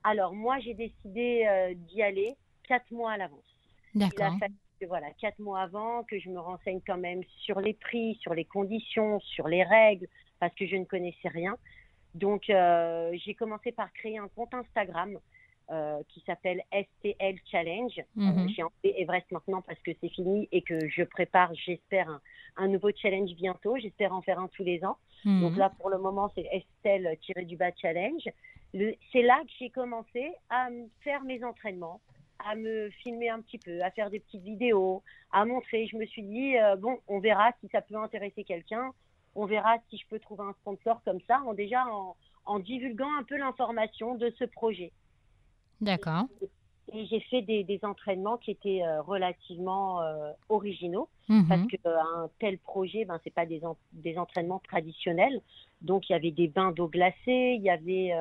Alors, 0.05 0.33
moi, 0.33 0.59
j'ai 0.61 0.75
décidé 0.75 1.75
d'y 1.89 2.03
aller 2.03 2.37
quatre 2.67 2.91
mois 2.91 3.13
à 3.13 3.17
l'avance. 3.17 3.45
D'accord. 3.95 4.35
Voilà, 4.87 5.09
quatre 5.21 5.39
mois 5.39 5.61
avant, 5.61 6.05
que 6.05 6.19
je 6.19 6.29
me 6.29 6.39
renseigne 6.39 6.81
quand 6.87 6.99
même 6.99 7.23
sur 7.45 7.61
les 7.61 7.75
prix, 7.75 8.17
sur 8.21 8.35
les 8.35 8.45
conditions, 8.45 9.21
sur 9.21 9.49
les 9.49 9.63
règles, 9.63 10.07
parce 10.39 10.55
que 10.55 10.67
je 10.67 10.77
ne 10.77 10.85
connaissais 10.85 11.29
rien. 11.29 11.57
Donc, 12.15 12.51
euh, 12.51 13.17
j'ai 13.25 13.35
commencé 13.35 13.73
par 13.73 13.93
créer 13.93 14.19
un 14.19 14.29
compte 14.29 14.53
Instagram 14.53 15.19
euh, 15.71 16.01
qui 16.09 16.21
s'appelle 16.27 16.63
STL 16.73 17.37
Challenge. 17.51 17.99
Euh, 17.99 18.21
mhm. 18.21 18.49
j'ai 18.49 18.63
enlevé 18.63 19.01
Everest 19.01 19.31
maintenant 19.31 19.63
parce 19.63 19.79
que 19.81 19.93
c'est 20.01 20.09
fini 20.09 20.49
et 20.51 20.63
que 20.63 20.89
je 20.89 21.05
prépare, 21.05 21.55
j'espère, 21.55 22.21
un, 22.57 22.69
nouveau 22.69 22.91
challenge 22.95 23.31
bientôt. 23.37 23.77
J'espère 23.77 24.13
en 24.13 24.23
faire 24.23 24.41
un 24.41 24.49
tous 24.49 24.65
les 24.65 24.85
ans. 24.85 24.97
Mhm. 25.25 25.41
Donc 25.43 25.57
là, 25.57 25.71
pour 25.79 25.91
le 25.91 25.99
moment, 25.99 26.31
c'est 26.35 26.49
STL-du-bas 26.83 27.71
Challenge. 27.81 28.29
C'est 29.13 29.23
là 29.23 29.41
que 29.45 29.51
j'ai 29.59 29.71
commencé 29.71 30.33
à 30.49 30.69
faire 31.03 31.23
mes 31.25 31.45
entraînements, 31.45 32.01
à 32.49 32.55
me 32.55 32.91
filmer 33.03 33.29
un 33.29 33.41
petit 33.41 33.59
peu, 33.59 33.83
à 33.83 33.91
faire 33.91 34.11
des 34.11 34.21
petites 34.21 34.43
vidéos, 34.43 35.03
à 35.33 35.45
montrer. 35.45 35.87
Je 35.87 35.97
me 35.97 36.07
suis 36.07 36.23
dit, 36.23 36.57
euh, 36.57 36.77
bon, 36.77 36.99
on 37.09 37.21
verra 37.21 37.51
si 37.61 37.69
ça 37.69 37.81
peut 37.81 37.97
intéresser 37.97 38.45
quelqu'un. 38.45 38.93
On 39.35 39.47
verra 39.47 39.77
si 39.89 39.99
je 39.99 40.07
peux 40.09 40.19
trouver 40.19 40.45
un 40.45 40.55
sponsor 40.61 41.01
comme 41.05 41.21
ça, 41.29 41.41
en 41.47 41.55
déjà 41.55 41.85
en, 42.47 42.59
divulguant 42.59 43.15
un 43.17 43.23
peu 43.23 43.37
l'information 43.37 44.17
de 44.17 44.33
ce 44.39 44.45
projet. 44.45 44.93
D'accord. 45.81 46.25
Et, 46.93 47.07
j'ai 47.07 47.21
fait 47.21 47.43
des, 47.43 47.81
entraînements 47.85 48.37
qui 48.37 48.51
étaient 48.51 48.83
euh, 48.83 49.01
relativement 49.03 50.03
euh, 50.03 50.33
originaux, 50.49 51.09
mhm. 51.29 51.47
parce 51.47 51.65
qu'un 51.69 52.29
tel 52.41 52.59
projet, 52.59 53.05
ben, 53.05 53.21
ce 53.25 53.31
pas 53.31 53.47
des, 53.47 53.63
des 53.93 54.19
entraînements 54.19 54.61
traditionnels. 54.67 55.41
Donc, 55.83 56.11
il 56.11 56.13
y 56.13 56.17
avait 56.17 56.33
des 56.33 56.49
bains 56.49 56.73
d'eau 56.73 56.89
glacée, 56.89 57.55
il 57.57 57.63
y 57.63 57.71
avait 57.71 58.13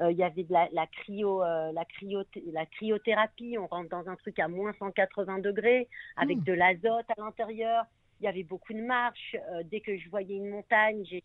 il 0.00 0.16
y 0.16 0.22
avait 0.22 0.44
de 0.44 0.52
la, 0.52 0.68
la, 0.72 0.86
cryo, 0.86 1.42
euh, 1.42 1.72
la, 1.72 1.84
cryo, 1.84 2.22
la 2.52 2.66
cryothérapie. 2.66 3.56
On 3.58 3.66
rentre 3.66 3.90
dans 3.90 4.08
un 4.08 4.16
truc 4.16 4.38
à 4.38 4.48
moins 4.48 4.72
180 4.78 5.40
degrés 5.40 5.88
avec 6.16 6.38
hmm. 6.38 6.44
de 6.44 6.52
l'azote 6.52 7.06
à 7.16 7.20
l'intérieur. 7.20 7.84
Il 8.20 8.24
y 8.24 8.28
avait 8.28 8.42
beaucoup 8.42 8.72
de 8.72 8.80
marches. 8.80 9.36
Euh, 9.50 9.62
dès 9.64 9.80
que 9.80 9.96
je 9.96 10.08
voyais 10.08 10.36
une 10.36 10.48
montagne, 10.48 11.04
j'ai 11.04 11.22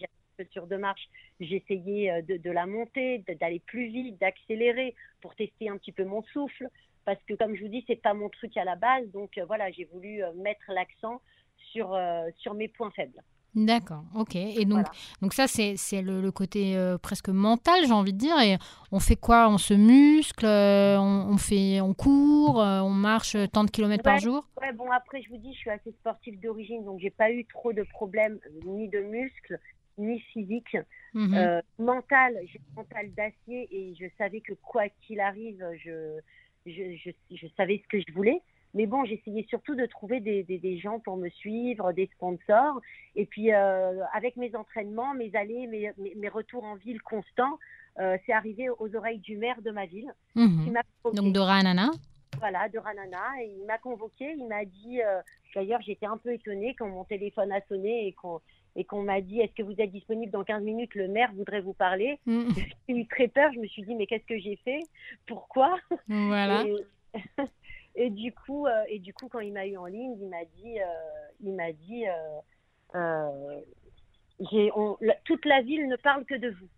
sur 0.51 0.67
de 0.67 0.75
marche, 0.75 1.09
j'essayais 1.39 2.21
de, 2.21 2.37
de, 2.37 2.51
la 2.51 2.67
monter, 2.67 3.23
d'aller 3.39 3.59
plus 3.59 3.87
vite, 3.87 4.21
d'accélérer 4.21 4.93
pour 5.19 5.33
tester 5.33 5.67
un 5.67 5.77
petit 5.77 5.91
peu 5.91 6.03
mon 6.03 6.21
souffle. 6.21 6.69
Parce 7.05 7.21
que, 7.23 7.33
comme 7.33 7.55
je 7.55 7.63
vous 7.63 7.69
dis, 7.69 7.83
c'est 7.87 8.01
pas 8.01 8.13
mon 8.13 8.29
truc 8.29 8.55
à 8.55 8.63
la 8.63 8.75
base. 8.75 9.09
Donc, 9.13 9.39
voilà, 9.47 9.71
j'ai 9.71 9.85
voulu 9.85 10.21
mettre 10.35 10.71
l'accent 10.71 11.21
sur, 11.71 11.97
sur 12.37 12.53
mes 12.53 12.67
points 12.67 12.91
faibles. 12.91 13.23
D'accord, 13.57 14.03
ok. 14.13 14.35
Et 14.35 14.65
donc, 14.65 14.85
donc 15.19 15.33
ça, 15.33 15.47
c'est, 15.47 15.75
le, 16.03 16.29
côté 16.29 16.77
euh, 16.77 16.99
presque 16.99 17.29
mental, 17.29 17.87
j'ai 17.87 17.91
envie 17.91 18.13
de 18.13 18.19
dire. 18.19 18.39
Et 18.39 18.57
on 18.91 18.99
fait 18.99 19.15
quoi? 19.15 19.49
On 19.49 19.57
se 19.57 19.73
muscle, 19.73 20.45
euh, 20.45 20.99
on, 20.99 21.37
fait, 21.37 21.81
on 21.81 21.95
court, 21.95 22.61
euh, 22.61 22.81
on 22.81 22.91
marche 22.91 23.35
tant 23.51 23.63
de 23.63 23.71
kilomètres 23.71 24.03
par 24.03 24.19
jour? 24.19 24.47
Ouais, 24.61 24.71
bon, 24.73 24.91
après, 24.91 25.23
je 25.23 25.29
vous 25.29 25.37
dis, 25.37 25.53
je 25.53 25.57
suis 25.57 25.69
assez 25.71 25.91
sportive 25.93 26.39
d'origine, 26.39 26.85
donc 26.85 26.99
j'ai 26.99 27.09
pas 27.09 27.31
eu 27.31 27.45
trop 27.45 27.73
de 27.73 27.81
problèmes, 27.81 28.37
ni 28.63 28.89
de 28.89 28.99
muscles, 28.99 29.59
ni 29.97 30.19
physique. 30.31 30.77
Mhm. 31.15 31.61
mental, 31.79 32.37
j'ai 32.45 32.59
un 32.59 32.81
mental 32.81 33.11
d'acier 33.15 33.67
et 33.71 33.95
je 33.99 34.05
savais 34.19 34.41
que 34.41 34.53
quoi 34.53 34.83
qu'il 35.01 35.19
arrive, 35.19 35.65
je, 35.83 36.19
je, 36.67 37.11
je 37.31 37.47
savais 37.57 37.81
ce 37.83 37.87
que 37.87 38.03
je 38.07 38.13
voulais. 38.13 38.39
Mais 38.77 38.85
bon, 38.85 39.05
j'essayais 39.05 39.43
surtout 39.49 39.73
de 39.73 39.87
trouver 39.87 40.19
des, 40.19 40.43
des, 40.43 40.77
gens 40.77 40.99
pour 40.99 41.17
me 41.17 41.29
suivre, 41.29 41.93
des 41.93 42.07
sponsors. 42.13 42.79
Et 43.15 43.25
puis, 43.25 43.51
euh, 43.51 44.03
avec 44.13 44.37
mes 44.37 44.55
entraînements, 44.55 45.15
mes 45.15 45.35
allées, 45.35 45.65
mes, 45.65 45.91
mes, 46.15 46.29
retours 46.29 46.63
en 46.63 46.75
ville 46.75 47.01
constants, 47.01 47.57
euh, 47.99 48.17
c'est 48.25 48.33
arrivé 48.33 48.69
aux 48.69 48.95
oreilles 48.95 49.17
du 49.17 49.35
maire 49.35 49.59
de 49.63 49.71
ma 49.71 49.87
ville. 49.87 50.13
Mhm. 50.35 50.75
Donc 51.15 51.33
de 51.33 51.39
Ranana 51.39 51.89
Voilà, 52.37 52.69
de 52.69 52.77
Ranana. 52.77 53.41
Et 53.41 53.55
il 53.59 53.65
m'a 53.65 53.79
convoqué, 53.79 54.35
il 54.37 54.45
m'a 54.47 54.63
dit, 54.63 55.01
euh, 55.01 55.21
d'ailleurs 55.55 55.81
j'étais 55.81 56.05
un 56.05 56.17
peu 56.17 56.31
étonnée 56.31 56.75
quand 56.77 56.87
mon 56.87 57.03
téléphone 57.03 57.51
a 57.51 57.61
sonné 57.67 58.07
et 58.07 58.13
qu'on 58.13 58.41
et 58.75 58.83
qu'on 58.83 59.01
m'a 59.01 59.21
dit 59.21 59.39
est-ce 59.39 59.55
que 59.55 59.63
vous 59.63 59.73
êtes 59.79 59.91
disponible 59.91 60.31
dans 60.31 60.43
15 60.43 60.61
minutes, 60.61 60.93
le 60.93 61.07
maire 61.07 61.31
voudrait 61.33 61.61
vous 61.61 61.73
parler. 61.73 62.19
Mhm. 62.27 62.49
J'ai 62.87 62.95
eu 62.95 63.07
très 63.07 63.27
peur, 63.27 63.51
je 63.53 63.59
me 63.59 63.65
suis 63.65 63.81
dit 63.81 63.95
mais 63.95 64.05
qu'est-ce 64.05 64.27
que 64.27 64.37
j'ai 64.37 64.57
fait? 64.57 64.81
Pourquoi? 65.25 65.79
Voilà. 66.07 66.63
Et 66.63 66.75
du 68.09 68.31
coup, 68.31 68.67
euh, 68.67 68.83
et 68.87 68.99
du 68.99 69.13
coup, 69.13 69.27
quand 69.27 69.39
il 69.39 69.51
m'a 69.51 69.65
eu 69.65 69.75
en 69.75 69.87
ligne, 69.87 70.15
il 70.21 70.29
m'a 70.29 70.45
dit, 70.55 70.79
euh, 70.79 70.85
il 71.41 71.53
m'a 71.53 71.71
dit, 71.71 72.05
euh, 72.95 73.61
toute 75.25 75.45
la 75.45 75.61
ville 75.61 75.87
ne 75.87 75.95
parle 75.95 76.23
que 76.25 76.35
de 76.35 76.49
vous. 76.49 76.69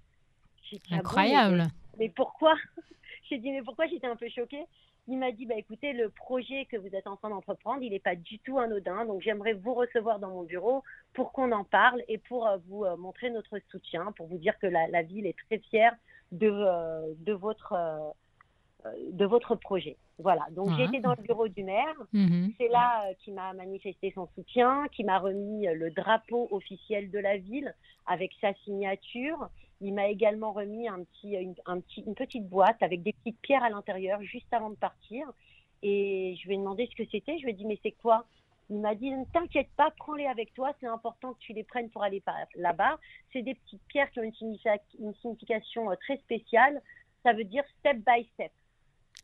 Ah 0.91 0.97
Incroyable. 0.97 1.67
mais, 1.97 2.09
pourquoi? 2.09 2.55
J'ai 3.29 3.37
dit 3.37 3.51
mais 3.51 3.61
pourquoi 3.63 3.87
J'étais 3.87 4.07
un 4.07 4.15
peu 4.15 4.29
choquée? 4.29 4.65
Il 5.07 5.17
m'a 5.17 5.31
dit 5.31 5.45
bah 5.47 5.55
écoutez, 5.57 5.93
le 5.93 6.09
projet 6.09 6.65
que 6.65 6.77
vous 6.77 6.95
êtes 6.95 7.07
en 7.07 7.15
train 7.15 7.29
d'entreprendre, 7.29 7.81
il 7.81 7.91
n'est 7.91 7.99
pas 7.99 8.15
du 8.15 8.37
tout 8.39 8.59
anodin. 8.59 9.05
Donc 9.05 9.21
j'aimerais 9.21 9.53
vous 9.53 9.73
recevoir 9.73 10.19
dans 10.19 10.29
mon 10.29 10.43
bureau 10.43 10.83
pour 11.13 11.31
qu'on 11.31 11.51
en 11.51 11.63
parle 11.63 12.03
et 12.07 12.19
pour 12.19 12.47
vous 12.67 12.85
montrer 12.97 13.31
notre 13.31 13.57
soutien, 13.71 14.11
pour 14.11 14.27
vous 14.27 14.37
dire 14.37 14.57
que 14.59 14.67
la, 14.67 14.87
la 14.87 15.01
ville 15.01 15.25
est 15.25 15.37
très 15.47 15.57
fière 15.57 15.95
de, 16.31 16.51
de 17.15 17.33
votre 17.33 17.75
de 19.11 19.25
votre 19.25 19.55
projet. 19.55 19.97
Voilà, 20.19 20.45
donc 20.51 20.69
j'ai 20.75 20.83
été 20.83 20.99
dans 20.99 21.11
le 21.11 21.21
bureau 21.21 21.47
du 21.47 21.63
maire. 21.63 21.95
Mhm. 22.13 22.53
C'est 22.57 22.67
là 22.67 23.05
euh, 23.07 23.13
qu'il 23.19 23.33
m'a 23.33 23.53
manifesté 23.53 24.11
son 24.13 24.27
soutien, 24.35 24.85
qui 24.91 25.03
m'a 25.03 25.19
remis 25.19 25.67
euh, 25.67 25.73
le 25.73 25.91
drapeau 25.91 26.47
officiel 26.51 27.09
de 27.09 27.19
la 27.19 27.37
ville 27.37 27.73
avec 28.05 28.31
sa 28.41 28.53
signature. 28.65 29.49
Il 29.81 29.93
m'a 29.93 30.07
également 30.07 30.51
remis 30.51 30.87
un 30.87 31.03
petit, 31.03 31.35
une, 31.35 31.55
un 31.65 31.79
petit, 31.79 32.01
une 32.01 32.15
petite 32.15 32.47
boîte 32.47 32.81
avec 32.81 33.01
des 33.01 33.13
petites 33.13 33.39
pierres 33.41 33.63
à 33.63 33.69
l'intérieur 33.69 34.21
juste 34.21 34.51
avant 34.53 34.69
de 34.69 34.75
partir. 34.75 35.25
Et 35.83 36.35
je 36.41 36.47
lui 36.47 36.55
ai 36.55 36.57
demandé 36.57 36.87
ce 36.91 36.95
que 37.01 37.09
c'était. 37.09 37.37
Je 37.37 37.43
lui 37.43 37.51
ai 37.51 37.55
dit, 37.55 37.65
mais 37.65 37.79
c'est 37.81 37.93
quoi? 37.93 38.25
Il 38.69 38.81
m'a 38.81 38.93
dit, 38.93 39.09
ne 39.09 39.23
t'inquiète 39.25 39.69
pas, 39.77 39.91
prends-les 39.97 40.27
avec 40.27 40.53
toi. 40.53 40.73
C'est 40.79 40.87
important 40.87 41.33
que 41.33 41.39
tu 41.39 41.53
les 41.53 41.63
prennes 41.63 41.89
pour 41.89 42.03
aller 42.03 42.21
là-bas. 42.55 42.99
C'est 43.31 43.41
des 43.41 43.55
petites 43.55 43.81
pierres 43.87 44.11
qui 44.11 44.19
ont 44.19 44.23
une, 44.23 44.57
une 44.99 45.15
signification 45.15 45.89
euh, 45.89 45.95
très 45.95 46.17
spéciale. 46.17 46.81
Ça 47.23 47.33
veut 47.33 47.45
dire 47.45 47.63
step 47.79 47.97
by 48.05 48.25
step. 48.33 48.51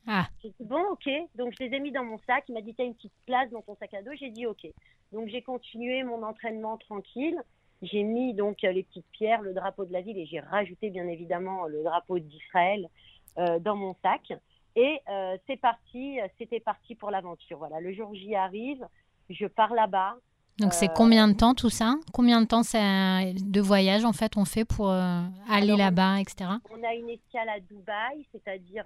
Ah. 0.07 0.27
J'ai 0.41 0.49
dit 0.49 0.65
bon, 0.65 0.83
ok. 0.91 1.09
Donc 1.35 1.53
je 1.57 1.63
les 1.65 1.75
ai 1.75 1.79
mis 1.79 1.91
dans 1.91 2.03
mon 2.03 2.17
sac. 2.19 2.45
Il 2.47 2.53
m'a 2.53 2.61
dit 2.61 2.73
t'as 2.75 2.85
une 2.85 2.95
petite 2.95 3.13
place 3.25 3.49
dans 3.51 3.61
ton 3.61 3.75
sac 3.75 3.93
à 3.93 4.01
dos. 4.01 4.11
J'ai 4.13 4.29
dit 4.29 4.45
ok. 4.45 4.67
Donc 5.11 5.29
j'ai 5.29 5.41
continué 5.41 6.03
mon 6.03 6.23
entraînement 6.23 6.77
tranquille. 6.77 7.41
J'ai 7.81 8.03
mis 8.03 8.33
donc 8.33 8.61
les 8.61 8.83
petites 8.83 9.09
pierres, 9.11 9.41
le 9.41 9.53
drapeau 9.53 9.85
de 9.85 9.93
la 9.93 10.01
ville 10.01 10.17
et 10.17 10.25
j'ai 10.25 10.39
rajouté 10.39 10.89
bien 10.89 11.07
évidemment 11.07 11.65
le 11.65 11.83
drapeau 11.83 12.19
d'Israël 12.19 12.89
dans 13.35 13.75
mon 13.75 13.95
sac. 14.01 14.33
Et 14.77 15.01
c'est 15.45 15.57
parti, 15.57 16.17
c'était 16.37 16.61
parti 16.61 16.95
pour 16.95 17.11
l'aventure. 17.11 17.57
Voilà, 17.57 17.79
le 17.81 17.93
jour 17.93 18.13
J 18.15 18.33
arrive, 18.35 18.87
je 19.29 19.45
pars 19.45 19.73
là-bas. 19.73 20.15
Donc 20.59 20.73
c'est 20.73 20.87
combien 20.93 21.27
de 21.27 21.33
temps 21.33 21.53
tout 21.53 21.69
ça? 21.69 21.95
Combien 22.13 22.41
de 22.41 22.47
temps 22.47 22.61
de 22.61 23.61
voyage 23.61 24.05
en 24.05 24.13
fait 24.13 24.37
on 24.37 24.45
fait 24.45 24.65
pour 24.65 24.89
aller 24.89 25.75
là-bas, 25.75 26.19
etc. 26.21 26.49
On 26.71 26.83
a 26.83 26.93
une 26.93 27.09
escale 27.09 27.49
à 27.49 27.59
Dubaï, 27.59 28.25
c'est-à-dire 28.31 28.85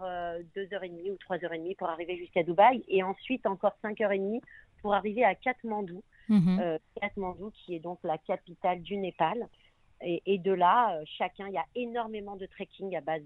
deux 0.56 0.68
heures 0.74 0.84
et 0.84 0.90
demie 0.90 1.12
ou 1.12 1.18
trois 1.18 1.38
heures 1.44 1.54
et 1.54 1.60
demie 1.60 1.76
pour 1.76 1.90
arriver 1.90 2.18
jusqu'à 2.18 2.44
Dubaï, 2.44 2.84
et 2.88 3.04
ensuite 3.04 3.46
encore 3.46 3.74
cinq 3.82 4.02
heures 4.02 4.12
et 4.12 4.18
demie 4.18 4.42
pour 4.82 4.94
arriver 4.94 5.24
à 5.24 5.36
Katmandou, 5.36 6.02
mmh 6.30 6.60
Katmandou 7.00 7.52
qui 7.52 7.76
est 7.76 7.80
donc 7.80 8.00
la 8.04 8.18
capitale 8.18 8.82
du 8.82 8.98
Népal. 8.98 9.48
Et, 10.02 10.38
de 10.38 10.54
là, 10.54 10.98
chacun, 11.18 11.48
il 11.50 11.54
y 11.54 11.58
a 11.58 11.66
énormément 11.76 12.38
de 12.38 12.46
trekking 12.46 12.96
à 12.96 13.02
base, 13.02 13.22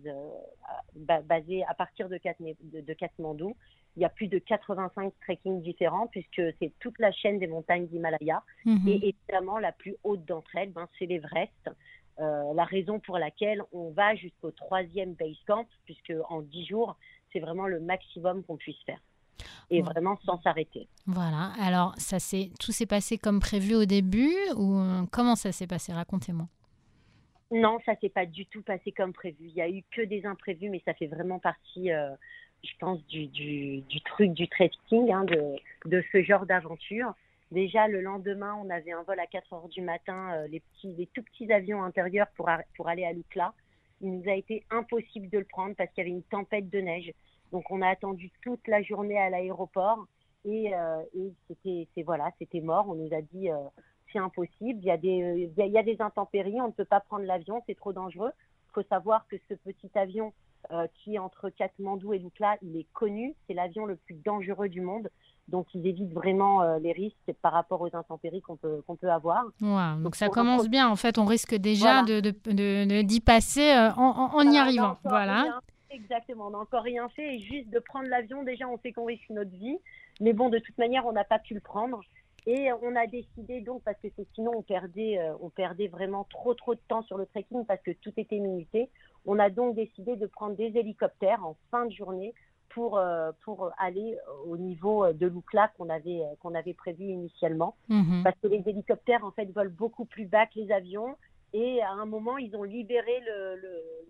basé 0.96 1.64
à 1.66 1.76
partir 1.76 2.10
de, 2.10 2.20
de 2.82 2.94
Katmandou. 2.94 3.56
Il 3.96 4.02
y 4.02 4.06
a 4.06 4.10
plus 4.10 4.28
de 4.28 4.40
85 4.40 5.14
trekking 5.22 5.62
différents 5.62 6.08
puisque 6.08 6.42
c'est 6.60 6.72
toute 6.80 6.98
la 7.00 7.12
chaîne 7.12 7.40
des 7.40 7.48
montagnes 7.48 7.88
d'Himalaya. 7.88 8.44
Mhm. 8.66 8.88
Et 8.88 9.10
évidemment, 9.10 9.60
la 9.60 9.72
plus 9.72 9.96
haute 10.04 10.26
d'entre 10.26 10.56
elles, 10.56 10.72
ben, 10.72 10.88
c'est 10.98 11.06
l'Everest. 11.06 11.70
Euh, 12.20 12.54
la 12.54 12.64
raison 12.64 13.00
pour 13.00 13.18
laquelle 13.18 13.64
on 13.72 13.90
va 13.92 14.16
jusqu'au 14.16 14.52
troisième 14.52 15.14
base 15.14 15.38
camp, 15.48 15.66
puisque 15.86 16.14
en 16.30 16.42
dix 16.42 16.66
jours, 16.66 16.96
c'est 17.32 17.40
vraiment 17.40 17.68
le 17.68 17.80
maximum 17.80 18.44
qu'on 18.44 18.58
puisse 18.58 18.82
faire. 18.86 19.00
Et 19.72 19.82
vraiment 19.82 20.20
sans 20.24 20.40
s'arrêter. 20.42 20.88
Voilà. 21.08 21.52
Alors, 21.60 21.96
ça 21.98 22.18
tout 22.60 22.72
s'est 22.72 22.86
passé 22.86 23.18
comme 23.18 23.40
prévu 23.40 23.74
au 23.74 23.86
début 23.86 24.36
ou 24.56 24.78
euh, 24.78 25.04
comment 25.12 25.36
ça 25.36 25.52
s'est 25.52 25.66
passé? 25.66 25.92
Racontez-moi. 25.92 26.48
Non, 27.50 27.80
ça 27.86 27.94
s'est 28.00 28.10
pas 28.10 28.26
du 28.26 28.46
tout 28.48 28.62
passé 28.62 28.92
comme 28.92 29.14
prévu. 29.14 29.46
Il 29.48 29.54
y 29.54 29.62
a 29.62 29.70
eu 29.70 29.84
que 29.92 30.02
des 30.02 30.26
imprévus, 30.26 30.70
mais 30.70 30.82
ça 30.86 30.94
fait 30.94 31.08
vraiment 31.08 31.40
partie 31.40 31.92
euh, 31.92 32.10
je 32.64 32.72
pense, 32.80 33.06
du, 33.08 33.84
truc 34.06 34.32
du 34.32 34.48
trekking, 34.48 35.12
hein, 35.12 35.26
de, 35.86 36.04
ce 36.12 36.24
genre 36.24 36.46
d'aventure. 36.46 37.14
Déjà, 37.52 37.88
le 37.88 38.02
lendemain, 38.02 38.58
on 38.64 38.70
avait 38.70 38.94
un 38.94 39.04
vol 39.04 39.20
à 39.20 39.28
4 39.28 39.54
heures 39.54 39.70
du 39.70 39.82
matin, 39.82 40.34
euh, 40.34 40.48
les, 40.48 40.60
petits, 40.60 41.08
tout 41.14 41.22
petits 41.22 41.52
avions 41.52 41.84
intérieurs 41.84 42.28
pour, 42.36 42.50
pour 42.76 42.88
aller 42.88 43.06
à 43.06 43.14
Lukla. 43.14 43.54
Il 44.02 44.12
nous 44.12 44.30
a 44.30 44.34
été 44.34 44.64
impossible 44.72 45.30
de 45.30 45.40
le 45.40 45.46
prendre 45.46 45.76
parce 45.76 45.90
qu'il 45.92 46.04
y 46.04 46.08
avait 46.08 46.16
une 46.16 46.24
tempête 46.24 46.70
de 46.70 46.80
neige. 46.80 47.12
Donc, 47.52 47.70
on 47.70 47.82
a 47.82 47.90
attendu 47.90 48.32
toute 48.42 48.68
la 48.68 48.82
journée 48.82 49.20
à 49.20 49.30
l'aéroport 49.30 50.08
et, 50.46 50.74
euh, 50.74 51.04
c'était, 51.48 52.04
voilà, 52.04 52.32
mort. 52.62 52.88
On 52.90 52.96
nous 52.96 53.14
a 53.14 53.22
dit 53.22 53.50
euh, 53.50 53.58
c'est 54.14 54.20
impossible. 54.20 54.80
Il 54.82 54.86
y, 54.86 54.92
a 54.92 54.98
des, 54.98 55.52
il 55.58 55.72
y 55.72 55.78
a 55.78 55.84
des 55.84 56.00
intempéries, 56.00 56.62
on 56.62 56.68
ne 56.68 56.72
peut 56.72 56.86
pas 56.86 57.02
prendre 57.02 57.26
l'avion, 57.26 57.62
c'est 57.68 57.76
trop 57.76 57.92
dangereux. 57.92 58.32
Il 58.70 58.74
faut 58.74 58.88
savoir 58.88 59.28
que 59.28 59.36
ce 59.50 59.56
petit 59.56 59.92
avion, 59.96 60.32
euh, 60.72 60.88
qui 61.04 61.20
entre 61.20 61.50
Katmandou 61.50 62.14
et 62.14 62.20
Lukla, 62.20 62.56
il 62.62 62.78
est 62.78 62.88
connu. 62.94 63.36
C'est 63.46 63.54
l'avion 63.54 63.86
le 63.86 63.98
plus 63.98 64.16
dangereux 64.16 64.70
du 64.70 64.80
monde. 64.80 65.10
Donc, 65.50 65.68
ils 65.74 65.86
évitent 65.86 66.14
vraiment 66.14 66.62
euh, 66.62 66.80
les 66.80 66.94
risques 66.94 67.34
par 67.42 67.52
rapport 67.52 67.82
aux 67.82 67.94
intempéries 67.94 68.42
qu'on 68.42 68.56
peut, 68.56 68.82
qu'on 68.88 68.96
peut 68.96 69.12
avoir. 69.12 69.44
donc, 69.60 70.16
ça 70.16 70.30
commence 70.30 70.70
bien. 70.70 70.88
En 70.88 70.96
fait, 70.96 71.18
on 71.18 71.26
risque 71.26 71.54
déjà 71.56 72.04
de, 72.04 72.22
de, 72.22 73.02
d'y 73.02 73.20
passer 73.20 73.74
euh, 73.74 73.92
en, 73.98 74.32
en, 74.34 74.50
y 74.50 74.58
arrivant. 74.58 74.98
Voilà. 75.04 75.60
exactement. 75.90 76.48
On 76.48 76.52
n'a 76.52 76.60
encore 76.60 76.84
rien 76.84 77.10
fait. 77.10 77.36
Et 77.36 77.40
juste 77.40 77.70
de 77.70 77.80
prendre 77.80 78.08
l'avion, 78.08 78.44
déjà, 78.44 78.66
on 78.70 78.78
sait 78.78 78.94
qu'on 78.94 79.06
risque 79.06 79.30
notre 79.32 79.52
vie. 79.52 79.78
Mais 80.22 80.32
bon, 80.32 80.48
de 80.48 80.60
toute 80.60 80.78
manière, 80.78 81.06
on 81.06 81.12
n'a 81.12 81.26
pas 81.26 81.40
pu 81.40 81.56
le 81.56 81.60
prendre. 81.60 82.00
Et 82.46 82.72
on 82.82 82.96
a 82.96 83.08
décidé 83.08 83.62
donc, 83.62 83.84
parce 83.84 83.98
que 84.02 84.08
sinon 84.36 84.52
on 84.56 84.62
perdait, 84.62 85.20
on 85.42 85.50
perdait 85.50 85.88
vraiment 85.88 86.26
trop 86.26 86.54
trop 86.54 86.76
de 86.76 86.82
temps 86.88 87.02
sur 87.04 87.18
le 87.18 87.26
trekking 87.26 87.66
parce 87.66 87.82
que 87.82 87.92
tout 87.92 88.12
était 88.18 88.40
minuté, 88.40 88.90
on 89.26 89.40
a 89.40 89.50
donc 89.50 89.76
décidé 89.76 90.16
de 90.18 90.28
prendre 90.28 90.56
des 90.56 90.78
hélicoptères 90.78 91.46
en 91.46 91.56
fin 91.72 91.86
de 91.86 91.92
journée 91.94 92.34
pour, 92.74 92.98
euh, 92.98 93.32
pour 93.44 93.72
aller 93.78 94.18
au 94.46 94.58
niveau 94.58 95.12
de 95.14 95.28
l'Oukla 95.28 95.72
qu'on 95.78 95.90
avait, 95.90 96.22
qu'on 96.42 96.56
avait 96.56 96.74
prévu 96.74 97.06
initialement. 97.06 97.76
Mhm. 97.90 98.22
Parce 98.24 98.38
que 98.42 98.48
les 98.48 98.64
hélicoptères, 98.66 99.24
en 99.24 99.32
fait, 99.32 99.46
volent 99.52 99.74
beaucoup 99.78 100.06
plus 100.06 100.26
bas 100.26 100.46
que 100.48 100.60
les 100.60 100.72
avions. 100.72 101.16
Et 101.54 101.82
à 101.82 101.92
un 101.92 102.06
moment, 102.06 102.38
ils 102.38 102.56
ont 102.56 102.64
libéré 102.64 103.22
le, 103.26 103.62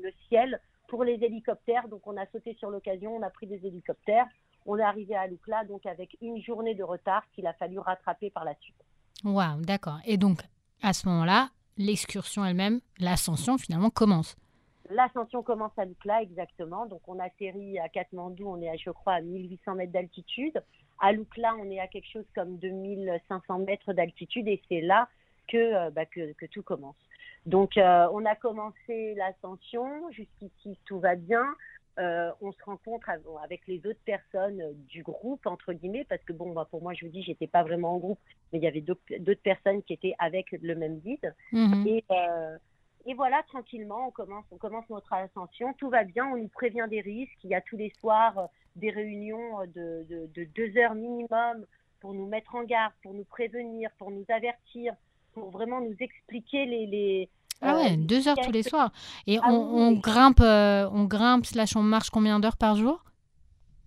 le, 0.01 0.11
ciel 0.29 0.61
pour 0.87 1.03
les 1.03 1.15
hélicoptères. 1.15 1.89
Donc, 1.89 2.07
on 2.07 2.15
a 2.15 2.25
sauté 2.27 2.53
sur 2.55 2.69
l'occasion, 2.69 3.15
on 3.15 3.21
a 3.21 3.29
pris 3.29 3.47
des 3.47 3.65
hélicoptères. 3.67 4.27
On 4.65 4.77
est 4.77 4.83
arrivé 4.83 5.15
à 5.15 5.27
Lukla, 5.27 5.65
donc 5.65 5.85
avec 5.85 6.17
une 6.21 6.41
journée 6.41 6.75
de 6.75 6.83
retard 6.83 7.23
qu'il 7.33 7.47
a 7.47 7.53
fallu 7.53 7.79
rattraper 7.79 8.29
par 8.29 8.45
la 8.45 8.55
suite. 8.55 8.75
Waouh, 9.23 9.61
d'accord. 9.61 9.99
Et 10.05 10.17
donc, 10.17 10.39
à 10.81 10.93
ce 10.93 11.07
moment-là, 11.07 11.49
l'excursion 11.77 12.45
elle-même, 12.45 12.79
l'ascension 12.99 13.57
finalement 13.57 13.89
commence. 13.89 14.35
L'ascension 14.89 15.43
commence 15.43 15.71
à 15.77 15.85
Lukla, 15.85 16.21
exactement. 16.21 16.85
Donc, 16.85 17.01
on 17.07 17.19
atterrit 17.19 17.79
à 17.79 17.89
Katmandou, 17.89 18.47
on 18.47 18.61
est, 18.61 18.69
à, 18.69 18.75
je 18.75 18.89
crois, 18.89 19.13
à 19.13 19.21
1800 19.21 19.75
mètres 19.75 19.93
d'altitude. 19.93 20.61
À 20.99 21.11
Lukla, 21.11 21.55
on 21.55 21.69
est 21.71 21.79
à 21.79 21.87
quelque 21.87 22.09
chose 22.11 22.25
comme 22.35 22.57
2500 22.57 23.59
mètres 23.59 23.93
d'altitude 23.93 24.47
et 24.47 24.61
c'est 24.69 24.81
là 24.81 25.07
que, 25.47 25.57
euh, 25.57 25.89
bah, 25.89 26.05
que, 26.05 26.33
que, 26.33 26.45
tout 26.45 26.63
commence. 26.63 26.95
Donc, 27.45 27.77
euh, 27.77 28.07
on 28.11 28.25
a 28.25 28.35
commencé 28.35 29.15
l'ascension. 29.15 30.11
Jusqu'ici, 30.11 30.77
tout 30.85 30.99
va 30.99 31.15
bien. 31.15 31.45
Euh, 31.99 32.31
on 32.41 32.51
se 32.51 32.63
rencontre 32.63 33.09
avec 33.43 33.61
les 33.67 33.77
autres 33.85 33.99
personnes 34.03 34.73
du 34.87 35.03
groupe, 35.03 35.45
entre 35.45 35.73
guillemets, 35.73 36.05
parce 36.09 36.23
que 36.23 36.33
bon, 36.33 36.51
bah, 36.51 36.67
pour 36.69 36.81
moi, 36.81 36.93
je 36.93 37.05
vous 37.05 37.11
dis, 37.11 37.21
j'étais 37.21 37.47
pas 37.47 37.63
vraiment 37.63 37.93
en 37.95 37.99
groupe, 37.99 38.19
mais 38.51 38.59
il 38.59 38.63
y 38.63 38.67
avait 38.67 38.81
d'autres 38.81 39.41
personnes 39.43 39.83
qui 39.83 39.93
étaient 39.93 40.15
avec 40.17 40.51
le 40.51 40.75
même 40.75 40.99
guide. 40.99 41.35
Mm-hmm. 41.51 41.87
Et 41.87 42.03
et 43.05 43.13
voilà, 43.15 43.43
tranquillement, 43.43 44.07
on 44.07 44.11
commence, 44.11 44.45
on 44.51 44.57
commence 44.57 44.89
notre 44.89 45.11
ascension. 45.11 45.73
Tout 45.73 45.89
va 45.89 46.03
bien, 46.03 46.25
on 46.27 46.37
nous 46.37 46.47
prévient 46.47 46.87
des 46.89 47.01
risques. 47.01 47.37
Il 47.43 47.49
y 47.49 47.55
a 47.55 47.61
tous 47.61 47.75
les 47.75 47.91
soirs 47.99 48.37
euh, 48.37 48.45
des 48.77 48.91
réunions 48.91 49.61
euh, 49.61 50.05
de, 50.07 50.27
de, 50.33 50.43
deux 50.55 50.77
heures 50.77 50.95
minimum 50.95 51.65
pour 51.99 52.13
nous 52.13 52.27
mettre 52.27 52.55
en 52.55 52.63
garde, 52.63 52.93
pour 53.01 53.13
nous 53.13 53.25
prévenir, 53.25 53.89
pour 53.97 54.09
nous 54.09 54.25
avertir, 54.29 54.93
pour 55.33 55.49
vraiment 55.51 55.81
nous 55.81 55.95
expliquer 55.99 56.65
les. 56.65 56.85
les 56.87 57.29
ah 57.63 57.75
ouais, 57.75 57.93
euh, 57.93 57.97
deux 57.97 58.27
heures 58.27 58.37
tous 58.43 58.51
les 58.51 58.63
soirs. 58.63 58.91
Et 59.27 59.39
ah 59.41 59.49
on, 59.49 59.93
grimpe, 59.93 60.41
on 60.41 61.05
grimpe 61.05 61.45
slash 61.45 61.75
on 61.75 61.83
marche 61.83 62.09
combien 62.09 62.39
d'heures 62.39 62.57
par 62.57 62.75
jour? 62.75 63.03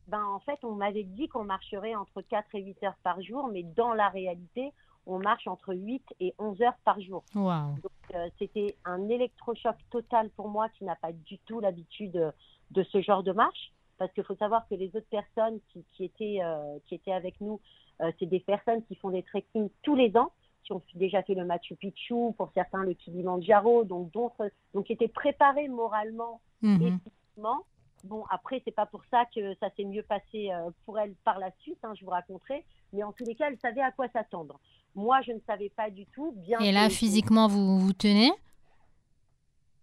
Ben, 0.09 0.23
En 0.23 0.41
fait, 0.41 0.59
on 0.63 0.73
m'avait 0.73 1.05
dit 1.05 1.29
qu'on 1.29 1.45
marcherait 1.45 1.95
entre 1.95 2.23
4 2.23 2.55
et 2.55 2.63
8 2.63 2.83
heures 2.85 2.99
par 3.03 3.21
jour, 3.23 3.49
mais 3.53 3.63
dans 3.63 3.93
la 3.93 4.09
réalité, 4.09 4.73
on 5.07 5.19
marche 5.19 5.47
entre 5.47 5.75
8 5.75 6.03
et 6.21 6.35
11 6.39 6.61
heures 6.63 6.79
par 6.85 7.01
jour. 7.01 7.25
Donc, 7.35 7.93
euh, 8.15 8.29
c'était 8.39 8.77
un 8.85 9.09
électrochoc 9.09 9.77
total 9.91 10.31
pour 10.31 10.49
moi 10.49 10.69
qui 10.71 10.85
n'a 10.85 10.97
pas 10.97 11.13
du 11.13 11.39
tout 11.39 11.61
l'habitude 11.61 12.33
de 12.71 12.83
ce 12.85 13.01
genre 13.01 13.23
de 13.23 13.33
marche. 13.33 13.73
Parce 13.99 14.13
qu'il 14.13 14.25
faut 14.25 14.37
savoir 14.37 14.69
que 14.69 14.75
les 14.75 14.89
autres 14.95 15.09
personnes 15.11 15.59
qui, 15.73 16.05
étaient, 16.05 16.41
euh, 16.43 16.79
qui 16.87 16.97
étaient 16.97 17.13
avec 17.13 17.41
nous, 17.41 17.61
euh, 18.03 18.13
c'est 18.19 18.27
des 18.27 18.41
personnes 18.41 18.85
qui 18.85 18.95
font 18.97 19.09
des 19.11 19.23
trekking 19.23 19.71
tous 19.83 19.95
les 19.95 20.15
ans, 20.19 20.33
qui 20.67 20.73
ont 20.73 20.83
déjà 20.95 21.23
fait 21.23 21.35
le 21.35 21.45
Machu 21.45 21.77
Picchu, 21.77 22.33
pour 22.37 22.51
certains 22.55 22.83
le 22.83 22.95
Kilimanjaro, 22.95 23.85
donc 23.85 24.11
d'autres, 24.11 24.51
donc 24.75 24.87
qui 24.87 24.93
étaient 24.93 25.09
préparés 25.09 25.69
moralement 25.69 26.41
mhm. 26.63 26.83
et 26.83 26.91
physiquement. 26.91 27.63
Bon, 28.05 28.25
après, 28.31 28.61
c'est 28.65 28.75
pas 28.75 28.87
pour 28.87 29.03
ça 29.11 29.25
que 29.35 29.55
ça 29.57 29.69
s'est 29.77 29.85
mieux 29.85 30.03
passé 30.03 30.51
pour 30.85 30.99
elle 30.99 31.15
par 31.25 31.39
la 31.39 31.51
suite, 31.61 31.79
hein, 31.83 31.93
je 31.99 32.05
vous 32.05 32.11
raconterai. 32.11 32.65
Mais 32.93 33.03
en 33.03 33.13
tous 33.13 33.25
les 33.25 33.35
cas, 33.35 33.49
elle 33.49 33.59
savait 33.59 33.81
à 33.81 33.91
quoi 33.91 34.09
s'attendre. 34.09 34.61
Moi, 34.95 35.21
je 35.23 35.33
ne 35.33 35.41
savais 35.47 35.71
pas 35.71 35.91
du 35.91 36.07
tout. 36.07 36.33
Bien 36.37 36.59
Et 36.61 36.73
là, 36.73 36.89
physiquement, 36.89 37.49
vous 37.49 37.79
vous 37.79 37.93
tenez? 37.93 38.31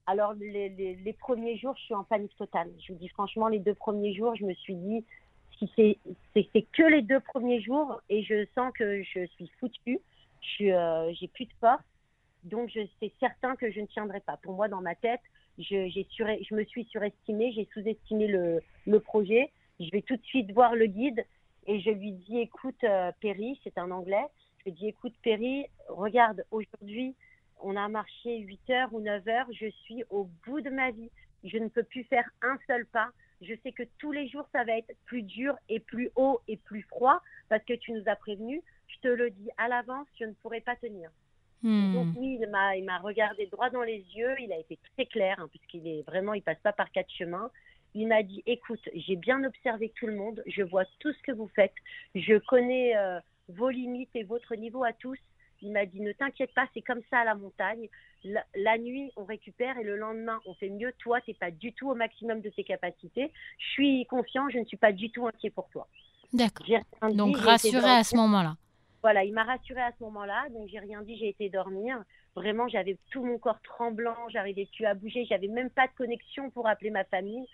Alors, 0.06 0.34
les, 0.34 0.70
les, 0.70 1.14
premiers 1.14 1.58
jours, 1.58 1.76
je 1.78 1.84
suis 1.84 1.94
en 1.94 2.04
panique 2.04 2.36
totale. 2.36 2.70
Je 2.86 2.94
vous 2.94 3.00
dis 3.00 3.08
franchement, 3.10 3.48
les 3.48 3.60
deux 3.60 3.74
premiers 3.74 4.14
jours, 4.14 4.36
je 4.36 4.46
me 4.46 4.54
suis 4.54 4.76
dit, 4.76 5.06
si 5.58 5.72
c'est 5.76 6.62
que 6.74 6.84
les 6.84 7.02
deux 7.02 7.20
premiers 7.20 7.62
jours, 7.62 8.02
et 8.10 8.24
je 8.24 8.46
sens 8.56 8.74
que 8.74 9.04
je 9.04 9.26
suis 9.28 9.50
foutue, 9.60 10.00
euh, 10.62 11.12
j'ai 11.20 11.28
plus 11.28 11.46
de 11.46 11.54
force, 11.60 11.84
donc 12.44 12.72
c'est 13.00 13.14
certain 13.20 13.56
que 13.56 13.72
je 13.72 13.80
ne 13.80 13.86
tiendrai 13.88 14.20
pas. 14.20 14.38
Pour 14.38 14.54
moi, 14.54 14.68
dans 14.68 14.82
ma 14.82 14.96
tête, 14.96 15.22
je, 15.58 16.56
me 16.56 16.64
suis 16.66 16.86
surestimée, 16.86 17.52
j'ai 17.54 17.68
sous-estimé 17.74 18.28
le, 18.28 19.00
projet. 19.00 19.52
Je 19.80 19.90
vais 19.92 20.02
tout 20.02 20.16
de 20.16 20.24
suite 20.24 20.52
voir 20.52 20.76
le 20.76 20.86
guide 20.86 21.24
et 21.68 21.80
je 21.80 21.90
lui 21.90 22.12
dis, 22.12 22.40
écoute, 22.40 22.84
euh, 22.84 23.12
Perry, 23.22 23.60
c'est 23.64 23.78
un 23.78 23.92
anglais, 23.92 24.26
je 24.66 24.72
dis, 24.72 24.88
écoute, 24.88 25.14
Perry, 25.24 25.66
regarde, 25.90 26.44
aujourd'hui, 26.52 27.16
on 27.62 27.76
a 27.76 27.88
marché 27.88 28.40
8 28.40 28.70
heures 28.72 28.94
ou 28.94 29.00
9 29.00 29.28
heures, 29.28 29.48
je 29.52 29.68
suis 29.68 30.04
au 30.10 30.30
bout 30.46 30.62
de 30.62 30.70
ma 30.70 30.92
vie. 30.92 31.10
Je 31.44 31.58
ne 31.58 31.68
peux 31.68 31.84
plus 31.84 32.04
faire 32.06 32.30
un 32.42 32.58
seul 32.68 32.86
pas. 32.86 33.10
Je 33.42 33.54
sais 33.64 33.74
que 33.74 33.84
tous 33.98 34.12
les 34.12 34.28
jours, 34.30 34.48
ça 34.54 34.64
va 34.64 34.78
être 34.78 34.94
plus 35.06 35.24
dur 35.24 35.56
et 35.68 35.80
plus 35.80 36.10
haut 36.16 36.40
et 36.48 36.58
plus 36.58 36.84
froid 36.84 37.22
parce 37.50 37.64
que 37.66 37.74
tu 37.74 37.92
nous 37.92 38.04
as 38.06 38.16
prévenu. 38.16 38.62
Je 38.96 39.00
te 39.00 39.08
le 39.08 39.30
dis 39.30 39.50
à 39.58 39.68
l'avance, 39.68 40.08
je 40.20 40.26
ne 40.26 40.34
pourrai 40.34 40.62
pas 40.62 40.76
tenir. 40.76 41.10
Hmm. 41.64 41.94
Donc 41.94 42.08
oui, 42.18 42.38
il 42.42 42.50
m'a, 42.50 42.76
il 42.76 42.84
m'a 42.84 43.00
regardé 43.00 43.48
droit 43.48 43.70
dans 43.70 43.84
les 43.84 44.04
yeux. 44.16 44.36
Il 44.40 44.52
a 44.52 44.58
été 44.58 44.78
très 44.96 45.06
clair 45.06 45.38
hein, 45.40 45.48
puisqu'il 45.50 45.88
est 45.88 46.02
vraiment, 46.04 46.34
il 46.34 46.42
passe 46.42 46.60
pas 46.62 46.74
par 46.74 46.92
quatre 46.92 47.12
chemins. 47.12 47.50
Il 47.96 48.08
m'a 48.08 48.24
dit, 48.24 48.44
écoute, 48.46 48.82
j'ai 48.96 49.16
bien 49.16 49.44
observé 49.44 49.94
tout 49.96 50.08
le 50.08 50.16
monde. 50.16 50.44
Je 50.48 50.64
vois 50.64 50.86
tout 51.00 51.14
ce 51.14 51.22
que 51.24 51.32
vous 51.32 51.50
faites. 51.56 51.74
Je 52.16 52.38
connais 52.40 52.98
euh, 52.98 53.20
vos 53.50 53.70
limites 53.70 54.16
et 54.16 54.24
votre 54.24 54.56
niveau 54.56 54.84
à 54.84 54.94
tous. 54.94 55.18
Il 55.62 55.72
m'a 55.72 55.86
dit, 55.86 56.02
ne 56.02 56.12
t'inquiète 56.12 56.54
pas, 56.54 56.68
c'est 56.74 56.82
comme 56.82 57.02
ça 57.10 57.20
à 57.20 57.24
la 57.24 57.36
montagne. 57.36 57.88
La, 58.24 58.78
nuit, 58.78 59.12
on 59.16 59.24
récupère 59.24 59.78
et 59.78 59.84
le 59.84 59.96
lendemain, 59.96 60.42
on 60.46 60.54
fait 60.56 60.70
mieux. 60.70 60.92
Toi, 61.00 61.22
tu 61.22 61.32
n'es 61.32 61.36
pas 61.36 61.52
du 61.52 61.72
tout 61.72 61.90
au 61.90 61.96
maximum 61.96 62.42
de 62.42 62.50
tes 62.50 62.64
capacités. 62.64 63.32
Je 63.60 63.66
suis 63.72 64.06
confiant, 64.08 64.50
je 64.50 64.60
ne 64.60 64.66
suis 64.66 64.78
pas 64.78 64.92
du 64.92 65.10
tout 65.12 65.26
inquiet 65.26 65.52
pour 65.52 65.70
toi. 65.70 65.88
D'accord. 66.34 66.66
Donc, 67.14 67.38
rassuré 67.38 67.90
à 67.90 68.04
ce 68.04 68.16
moment-là. 68.18 68.56
Voilà, 69.04 69.26
il 69.26 69.34
m'a 69.34 69.44
rassuré 69.44 69.82
à 69.82 69.92
ce 70.00 70.04
moment-là, 70.06 70.46
donc 70.52 70.70
j'ai 70.70 70.80
rien 70.80 71.02
dit, 71.02 71.18
j'ai 71.18 71.28
été 71.28 71.50
dormir. 71.50 72.02
Vraiment, 72.36 72.70
j'avais 72.70 72.98
tout 73.12 73.24
mon 73.24 73.38
corps 73.38 73.62
tremblant, 73.62 74.16
j'arrivais 74.30 74.68
plus 74.74 74.86
à 74.86 74.94
bouger, 74.94 75.26
j'avais 75.30 75.50
même 75.50 75.70
pas 75.70 75.88
de 75.88 75.94
connexion 75.98 76.50
pour 76.52 76.68
appeler 76.68 76.90
ma 76.90 77.04
famille. 77.04 77.46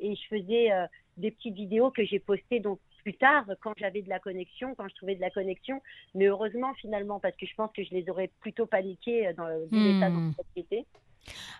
Et 0.00 0.14
je 0.14 0.22
faisais 0.28 0.70
euh, 0.70 0.86
des 1.16 1.30
petites 1.30 1.54
vidéos 1.54 1.90
que 1.90 2.04
j'ai 2.04 2.18
postées 2.18 2.60
donc 2.60 2.78
plus 3.02 3.14
tard 3.14 3.46
quand 3.62 3.72
j'avais 3.78 4.02
de 4.02 4.08
la 4.10 4.18
connexion, 4.18 4.74
quand 4.76 4.86
je 4.86 4.94
trouvais 4.96 5.14
de 5.14 5.20
la 5.22 5.30
connexion. 5.30 5.80
Mais 6.14 6.26
heureusement 6.26 6.74
finalement, 6.74 7.18
parce 7.20 7.36
que 7.36 7.46
je 7.46 7.54
pense 7.54 7.70
que 7.74 7.82
je 7.82 7.90
les 7.90 8.08
aurais 8.10 8.30
plutôt 8.40 8.66
paniqués 8.66 9.32
dans 9.34 9.48
l'état 9.72 10.10
dans 10.10 10.30
lequel 10.54 10.84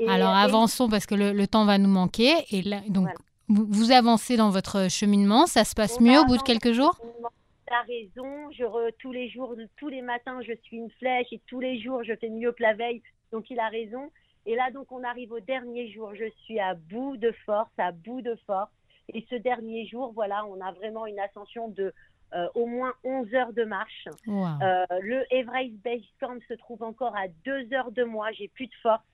Alors 0.07 0.35
avançons 0.35 0.91
parce 0.91 1.07
que 1.07 1.15
le, 1.15 1.47
temps 1.47 1.65
va 1.65 1.79
nous 1.79 1.89
manquer. 1.89 2.33
Et 2.51 2.61
là, 2.61 2.83
donc 2.89 3.09
vous, 3.49 3.93
avancez 3.93 4.37
dans 4.37 4.51
votre 4.51 4.91
cheminement, 4.91 5.47
ça 5.47 5.65
se 5.65 5.75
passe 5.75 6.01
mieux 6.01 6.21
au 6.21 6.27
bout 6.27 6.37
de 6.37 6.43
quelques 6.43 6.73
jours? 6.73 7.01
T'as 7.69 7.83
raison, 7.83 8.51
je 8.51 8.91
tous 8.93 9.13
les 9.13 9.29
jours, 9.29 9.55
tous 9.77 9.89
les 9.89 10.01
matins, 10.01 10.41
je 10.43 10.55
suis 10.63 10.79
une 10.79 10.91
flèche 10.93 11.27
et 11.33 11.41
tous 11.47 11.61
les 11.61 11.81
jours, 11.81 12.03
je 12.03 12.15
fais 12.17 12.31
mieux 12.31 12.53
que 12.53 12.63
la 12.63 12.75
veille. 12.75 13.03
Donc 13.31 13.51
il 13.51 13.61
a 13.61 13.69
raison. 13.69 14.11
Et 14.47 14.55
là, 14.55 14.71
donc, 14.71 14.91
on 14.93 15.05
arrive 15.05 15.33
au 15.33 15.41
dernier 15.41 15.93
jour. 15.93 16.15
Je 16.15 16.31
suis 16.45 16.59
à 16.59 16.75
bout 16.75 17.19
de 17.19 17.33
force, 17.45 17.71
à 17.77 17.93
bout 17.93 18.23
de 18.23 18.35
force. 18.47 18.71
Et 19.13 19.27
ce 19.29 19.35
dernier 19.35 19.87
jour, 19.87 20.13
voilà, 20.15 20.47
on 20.47 20.59
a 20.63 20.73
vraiment 20.73 21.05
une 21.05 21.19
ascension 21.19 21.69
de 21.69 21.93
euh, 22.35 22.49
au 22.55 22.65
moins 22.65 22.95
11 23.05 23.35
heures 23.35 23.53
de 23.53 23.65
marche. 23.65 24.09
Euh, 24.27 24.87
le 25.03 25.25
Everest 25.31 25.75
Base 25.85 26.01
Camp 26.19 26.39
se 26.49 26.55
trouve 26.55 26.83
encore 26.83 27.15
à 27.15 27.29
2 27.45 27.75
heures 27.75 27.93
de 27.93 28.05
moi. 28.05 28.33
J'ai 28.33 28.49
plus 28.49 28.69
de 28.69 28.75
force. 28.83 29.05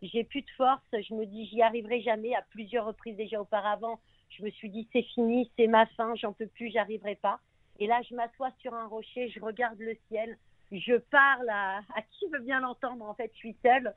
J'ai 0.00 0.24
plus 0.24 0.40
de 0.40 0.50
force. 0.56 0.82
Je 0.92 1.14
me 1.14 1.26
dis, 1.26 1.46
j'y 1.46 1.60
arriverai 1.60 2.00
jamais. 2.00 2.34
À 2.34 2.42
plusieurs 2.50 2.86
reprises 2.86 3.16
déjà 3.16 3.38
auparavant, 3.38 4.00
je 4.30 4.42
me 4.42 4.50
suis 4.50 4.70
dit, 4.70 4.88
c'est 4.94 5.02
fini, 5.02 5.50
c'est 5.58 5.66
ma 5.66 5.84
fin, 5.86 6.14
j'en 6.14 6.32
peux 6.32 6.46
plus, 6.46 6.70
j'arriverai 6.70 7.16
pas. 7.16 7.38
Et 7.80 7.86
là, 7.86 8.00
je 8.08 8.14
m'assois 8.14 8.50
sur 8.60 8.74
un 8.74 8.86
rocher, 8.86 9.28
je 9.30 9.40
regarde 9.40 9.78
le 9.78 9.96
ciel, 10.08 10.38
je 10.70 10.96
parle 10.96 11.48
à, 11.48 11.80
qui 12.12 12.28
veut 12.28 12.40
bien 12.40 12.60
l'entendre. 12.60 13.04
En 13.04 13.14
fait, 13.14 13.30
je 13.32 13.38
suis 13.38 13.56
seule. 13.62 13.94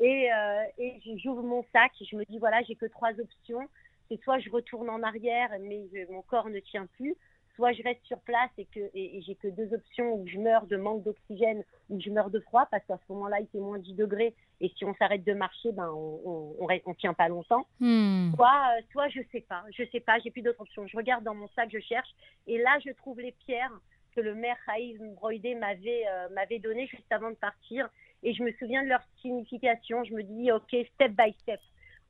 Et, 0.00 0.32
euh, 0.32 0.64
et 0.78 1.00
j'ouvre 1.18 1.42
mon 1.42 1.64
sac, 1.72 1.92
je 2.00 2.16
me 2.16 2.24
dis, 2.24 2.38
voilà, 2.38 2.62
j'ai 2.62 2.74
que 2.74 2.86
trois 2.86 3.12
options 3.20 3.68
c'est 4.10 4.20
soit 4.22 4.40
je 4.40 4.50
retourne 4.50 4.90
en 4.90 5.02
arrière, 5.02 5.50
mais 5.60 5.88
mon 6.10 6.22
corps 6.22 6.50
ne 6.50 6.58
tient 6.60 6.86
plus, 6.86 7.16
soit 7.54 7.72
je 7.72 7.82
reste 7.82 8.04
sur 8.04 8.18
place 8.20 8.50
et 8.58 8.66
que 8.66 8.80
et, 8.94 9.22
j'ai 9.26 9.34
que 9.34 9.48
deux 9.48 9.72
options 9.74 10.14
où 10.14 10.26
je 10.26 10.38
meurs 10.38 10.66
de 10.66 10.76
manque 10.76 11.02
d'oxygène 11.02 11.62
ou 11.88 12.00
je 12.00 12.10
meurs 12.10 12.30
de 12.30 12.40
froid 12.40 12.66
parce 12.70 12.84
qu'à 12.86 12.96
ce 12.96 13.12
moment-là 13.12 13.40
il 13.40 13.46
fait 13.48 13.58
moins 13.58 13.78
10 13.78 13.94
degrés 13.94 14.34
et 14.60 14.72
si 14.76 14.84
on 14.84 14.94
s'arrête 14.94 15.24
de 15.24 15.32
marcher 15.32 15.72
ben 15.72 15.90
on 15.94 16.56
on, 16.58 16.94
tient 16.94 17.14
pas 17.14 17.28
longtemps 17.28 17.66
hmm. 17.80 18.34
soit 18.34 18.76
euh, 18.78 18.82
soit 18.92 19.08
je 19.08 19.20
sais 19.32 19.40
pas 19.40 19.64
je 19.76 19.84
sais 19.90 20.00
pas 20.00 20.18
j'ai 20.18 20.30
plus 20.30 20.42
d'autres 20.42 20.60
options 20.60 20.86
je 20.86 20.96
regarde 20.96 21.24
dans 21.24 21.34
mon 21.34 21.48
sac 21.48 21.70
je 21.72 21.80
cherche 21.80 22.10
et 22.46 22.58
là 22.58 22.78
je 22.84 22.90
trouve 22.92 23.20
les 23.20 23.32
pierres 23.32 23.72
que 24.14 24.20
le 24.20 24.34
maire 24.34 24.58
Haïm 24.66 25.14
Broidé 25.14 25.54
m'avait 25.54 26.04
euh, 26.08 26.28
m'avait 26.34 26.58
donné 26.58 26.86
juste 26.86 27.10
avant 27.10 27.30
de 27.30 27.36
partir 27.36 27.88
et 28.22 28.34
je 28.34 28.42
me 28.42 28.52
souviens 28.52 28.82
de 28.82 28.88
leur 28.88 29.02
signification 29.20 30.04
je 30.04 30.14
me 30.14 30.22
dis 30.22 30.52
ok 30.52 30.74
step 30.94 31.12
by 31.12 31.32
step 31.40 31.60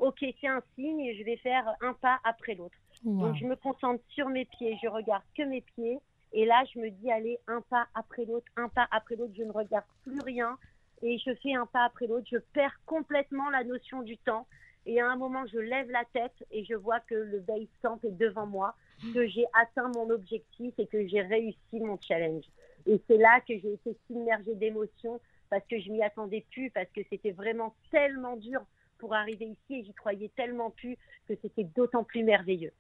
ok, 0.01 0.25
c'est 0.41 0.49
un 0.49 0.63
signe 0.75 1.01
et 1.01 1.15
je 1.15 1.25
vais 1.25 1.37
faire 1.37 1.65
un 1.81 1.93
pas 1.95 2.19
après 2.25 2.55
l'autre. 2.55 2.77
Donc 3.05 3.35
je 3.37 3.47
me 3.47 3.57
concentre 3.57 4.03
sur 4.09 4.29
mes 4.29 4.45
pieds, 4.45 4.79
je 4.83 4.89
regarde 4.89 5.23
que 5.37 5.43
mes 5.43 5.63
pieds. 5.63 5.99
Et 6.33 6.45
là, 6.45 6.63
je 6.73 6.79
me 6.79 6.91
dis, 6.91 7.11
allez, 7.11 7.39
un 7.49 7.61
pas 7.63 7.87
après 7.95 8.25
l'autre, 8.25 8.47
un 8.57 8.69
pas 8.69 8.87
après 8.91 9.17
l'autre, 9.17 9.33
je 9.37 9.43
ne 9.43 9.53
regarde 9.53 9.87
plus 10.03 10.21
rien. 10.21 10.59
Et 11.03 11.19
je 11.19 11.35
fais 11.43 11.55
un 11.55 11.67
pas 11.67 11.85
après 11.85 12.07
l'autre, 12.07 12.27
je 12.31 12.37
perds 12.53 12.79
complètement 12.87 13.49
la 13.51 13.65
notion 13.65 14.03
du 14.03 14.17
temps. 14.19 14.47
Et 14.87 15.01
à 15.01 15.11
un 15.11 15.17
moment, 15.17 15.45
je 15.47 15.59
lève 15.59 15.91
la 15.91 16.05
tête 16.13 16.45
et 16.51 16.65
je 16.65 16.75
vois 16.75 17.01
que 17.01 17.15
le 17.15 17.41
base 17.41 17.67
camp 17.83 17.99
est 18.05 18.17
devant 18.17 18.47
moi, 18.47 18.75
que 19.15 19.27
j'ai 19.27 19.47
atteint 19.61 19.89
mon 19.89 20.11
objectif 20.11 20.75
et 20.79 20.87
que 20.87 21.07
j'ai 21.07 21.23
réussi 21.23 21.81
mon 21.81 21.99
challenge. 22.01 22.45
Et 22.87 23.01
c'est 23.07 23.17
là 23.17 23.41
que 23.41 23.59
j'ai 23.59 23.75
été 23.75 23.97
submergée 24.07 24.55
d'émotions 24.55 25.21
parce 25.49 25.65
que 25.67 25.79
je 25.81 25.91
m'y 25.91 26.03
attendais 26.03 26.45
plus, 26.51 26.71
parce 26.71 26.89
que 26.95 27.01
c'était 27.11 27.33
vraiment 27.33 27.75
tellement 27.91 28.37
dur 28.37 28.63
pour 28.99 29.15
arriver 29.15 29.47
ici 29.47 29.81
et 29.81 29.85
j'y 29.85 29.95
croyais 29.95 30.31
tellement 30.37 30.71
plus 30.71 30.97
que 31.27 31.35
c'était 31.43 31.65
d'autant 31.65 32.05
plus 32.05 32.23
merveilleux. 32.23 32.73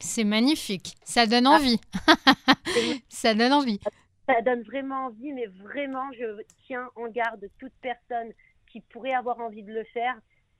C'est 0.00 0.24
magnifique, 0.24 0.94
ça 1.04 1.26
donne 1.26 1.46
ah. 1.46 1.56
envie. 1.56 1.80
ça 3.08 3.34
donne 3.34 3.52
envie. 3.52 3.80
Ça 4.26 4.42
donne 4.42 4.62
vraiment 4.62 5.06
envie, 5.06 5.32
mais 5.32 5.46
vraiment, 5.46 6.12
je 6.12 6.42
tiens 6.66 6.88
en 6.96 7.08
garde 7.08 7.48
toute 7.58 7.72
personne 7.80 8.32
qui 8.70 8.80
pourrait 8.80 9.14
avoir 9.14 9.40
envie 9.40 9.62
de 9.62 9.72
le 9.72 9.84
faire. 9.84 10.14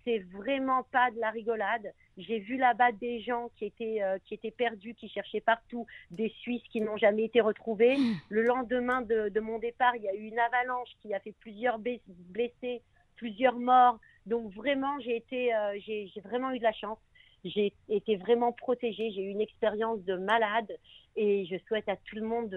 C'est 0.05 0.21
vraiment 0.33 0.85
pas 0.85 1.11
de 1.11 1.21
la 1.21 1.31
rigolade. 1.31 1.93
J'ai 2.17 2.39
vu 2.39 2.57
là-bas 2.57 2.93
des 2.93 3.21
gens 3.21 3.51
qui 3.57 3.67
étaient, 3.67 4.03
euh, 4.03 4.19
qui 4.25 4.35
étaient 4.35 4.51
perdus, 4.51 4.95
qui 4.95 5.09
cherchaient 5.09 5.43
partout, 5.43 5.87
des 6.11 6.31
Suisses 6.41 6.63
qui 6.73 6.81
n'ont 6.81 6.97
jamais 6.97 7.25
été 7.25 7.41
retrouvés. 7.41 7.97
Le 8.31 8.43
lendemain 8.43 9.03
de, 9.03 9.29
de, 9.29 9.41
mon 9.41 9.59
départ, 9.59 9.95
il 9.97 10.03
y 10.03 10.09
a 10.09 10.15
eu 10.15 10.29
une 10.29 10.39
avalanche 10.39 10.89
qui 11.03 11.13
a 11.13 11.21
fait 11.21 11.35
plusieurs 11.41 11.79
blessés, 11.79 12.81
plusieurs 13.17 13.59
morts. 13.59 13.99
Donc 14.25 14.51
vraiment, 14.53 14.99
j'ai 15.01 15.17
été, 15.17 15.55
euh, 15.55 15.79
j'ai 15.85 16.11
vraiment 16.25 16.53
eu 16.53 16.59
de 16.59 16.65
la 16.65 16.73
chance. 16.73 16.99
J'ai 17.45 17.73
été 17.89 18.17
vraiment 18.17 18.53
protégée. 18.53 19.11
J'ai 19.13 19.23
eu 19.23 19.31
une 19.31 19.41
expérience 19.41 20.01
de 20.05 20.17
malade 20.17 20.71
et 21.17 21.47
je 21.47 21.57
souhaite 21.67 21.89
à 21.89 21.97
tout 21.97 22.17
le 22.17 22.23
monde 22.23 22.49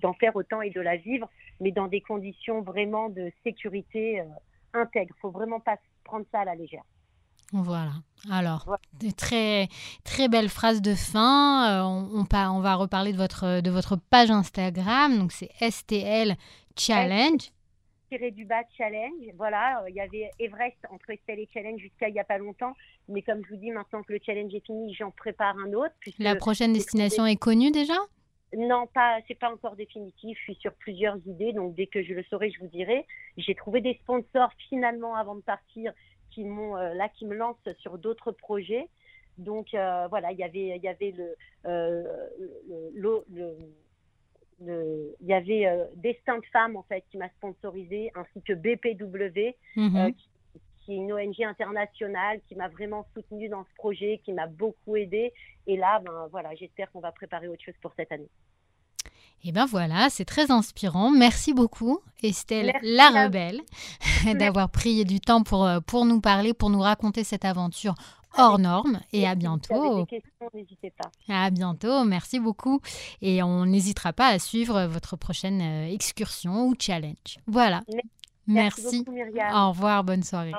d'en 0.00 0.10
de, 0.10 0.16
faire 0.18 0.34
autant 0.36 0.62
et 0.62 0.70
de 0.70 0.80
la 0.80 0.96
vivre, 0.96 1.28
mais 1.60 1.72
dans 1.72 1.88
des 1.88 2.00
conditions 2.00 2.62
vraiment 2.62 3.08
de 3.08 3.30
sécurité 3.44 4.20
euh, 4.20 4.24
intègre. 4.74 5.14
Il 5.16 5.20
faut 5.20 5.30
vraiment 5.30 5.60
pas 5.60 5.76
prendre 6.04 6.26
ça 6.32 6.40
à 6.40 6.44
la 6.44 6.54
légère. 6.54 6.82
Voilà. 7.52 7.92
Alors, 8.30 8.66
très 9.16 9.68
très 10.04 10.28
belle 10.28 10.50
phrase 10.50 10.82
de 10.82 10.94
fin. 10.94 11.70
Euh, 11.70 11.82
on, 11.82 12.20
on, 12.20 12.36
on, 12.56 12.60
va 12.60 12.74
reparler 12.74 13.12
de 13.12 13.16
votre 13.16 13.62
de 13.62 13.70
votre 13.70 13.96
page 13.96 14.30
Instagram. 14.30 15.18
Donc 15.18 15.32
c'est 15.32 15.50
STL 15.58 16.36
Challenge 16.76 17.50
tiré 18.08 18.30
du 18.30 18.44
bas 18.44 18.62
challenge. 18.76 19.24
Voilà, 19.36 19.82
euh, 19.82 19.90
il 19.90 19.96
y 19.96 20.00
avait 20.00 20.30
Everest 20.38 20.76
entre 20.90 21.10
Estelle 21.10 21.38
et 21.38 21.48
Challenge 21.52 21.80
jusqu'à 21.80 22.08
il 22.08 22.14
n'y 22.14 22.20
a 22.20 22.24
pas 22.24 22.38
longtemps. 22.38 22.74
Mais 23.08 23.22
comme 23.22 23.44
je 23.44 23.50
vous 23.50 23.60
dis, 23.60 23.70
maintenant 23.70 24.02
que 24.02 24.12
le 24.12 24.18
challenge 24.24 24.54
est 24.54 24.64
fini, 24.64 24.94
j'en 24.94 25.10
prépare 25.10 25.56
un 25.58 25.72
autre. 25.72 25.94
La 26.18 26.36
prochaine 26.36 26.72
destination 26.72 27.26
est 27.26 27.36
connue 27.36 27.70
déjà? 27.70 27.94
non, 28.56 28.86
pas, 28.86 29.18
c'est 29.28 29.38
pas 29.38 29.52
encore 29.52 29.76
définitif. 29.76 30.38
Je 30.38 30.42
suis 30.44 30.54
sur 30.54 30.72
plusieurs 30.72 31.18
idées, 31.26 31.52
donc 31.52 31.74
dès 31.74 31.86
que 31.86 32.02
je 32.02 32.14
le 32.14 32.22
saurai, 32.24 32.50
je 32.50 32.60
vous 32.60 32.68
dirai. 32.68 33.04
J'ai 33.36 33.54
trouvé 33.54 33.82
des 33.82 33.98
sponsors 34.02 34.50
finalement 34.70 35.14
avant 35.16 35.34
de 35.34 35.42
partir 35.42 35.92
qui 36.30 36.44
m'ont 36.44 36.74
euh, 36.78 36.94
là 36.94 37.10
qui 37.10 37.26
me 37.26 37.34
lancent 37.34 37.68
sur 37.80 37.98
d'autres 37.98 38.32
projets. 38.32 38.88
Donc 39.36 39.74
euh, 39.74 40.06
voilà, 40.08 40.32
il 40.32 40.38
y 40.38 40.44
avait 40.44 40.76
il 40.76 40.82
y 40.82 40.88
avait 40.88 41.12
le, 41.12 41.36
le, 42.94 43.22
le 43.30 43.56
il 44.60 45.26
y 45.26 45.32
avait 45.32 45.66
euh, 45.66 45.84
Destin 45.96 46.38
de 46.38 46.46
femmes 46.52 46.76
en 46.76 46.82
fait 46.82 47.04
qui 47.10 47.18
m'a 47.18 47.28
sponsorisé 47.30 48.10
ainsi 48.14 48.42
que 48.42 48.52
BPW 48.52 49.54
mhm. 49.76 49.96
euh, 49.96 50.10
qui, 50.84 50.92
est 50.92 50.96
une 50.96 51.12
ONG 51.12 51.42
internationale 51.42 52.40
qui 52.48 52.54
m'a 52.54 52.68
vraiment 52.68 53.06
soutenue 53.14 53.48
dans 53.48 53.64
ce 53.64 53.74
projet, 53.76 54.20
qui 54.24 54.32
m'a 54.32 54.46
beaucoup 54.46 54.96
aidé. 54.96 55.32
Et 55.66 55.76
là, 55.76 56.00
ben 56.00 56.28
voilà, 56.30 56.54
j'espère 56.54 56.90
qu'on 56.90 57.00
va 57.00 57.12
préparer 57.12 57.46
autre 57.46 57.62
chose 57.62 57.74
pour 57.82 57.92
cette 57.94 58.10
année. 58.10 58.30
Et 59.44 59.52
ben 59.52 59.66
voilà, 59.66 60.08
c'est 60.10 60.24
très 60.24 60.50
inspirant. 60.50 61.10
Merci 61.10 61.54
beaucoup, 61.54 62.00
Estelle 62.22 62.72
la 62.82 63.24
rebelle, 63.24 63.60
d'avoir 64.38 64.70
pris 64.70 65.04
du 65.04 65.20
temps 65.20 65.42
pour, 65.42 65.64
euh, 65.64 65.78
pour 65.80 66.06
nous 66.06 66.20
parler, 66.20 66.54
pour 66.54 66.70
nous 66.70 66.80
raconter 66.80 67.22
cette 67.22 67.44
aventure 67.44 67.94
hors 68.36 68.58
norme. 68.58 69.00
Et 69.12 69.26
à 69.26 69.34
bientôt. 69.34 70.06
n'hésitez 70.54 70.90
pas. 70.90 71.10
À 71.28 71.50
bientôt, 71.50 72.04
merci 72.04 72.38
beaucoup. 72.40 72.80
Et 73.22 73.42
on 73.42 73.66
n'hésitera 73.66 74.12
pas 74.12 74.28
à 74.28 74.38
suivre 74.38 74.84
votre 74.86 75.16
prochaine 75.16 75.60
euh, 75.60 75.92
excursion 75.92 76.66
ou 76.66 76.74
challenge. 76.78 77.38
Voilà. 77.46 77.82
Merci. 78.46 79.04
Beaucoup, 79.04 79.18
Au 79.52 79.70
revoir, 79.70 80.04
bonne 80.04 80.22
soirée. 80.22 80.52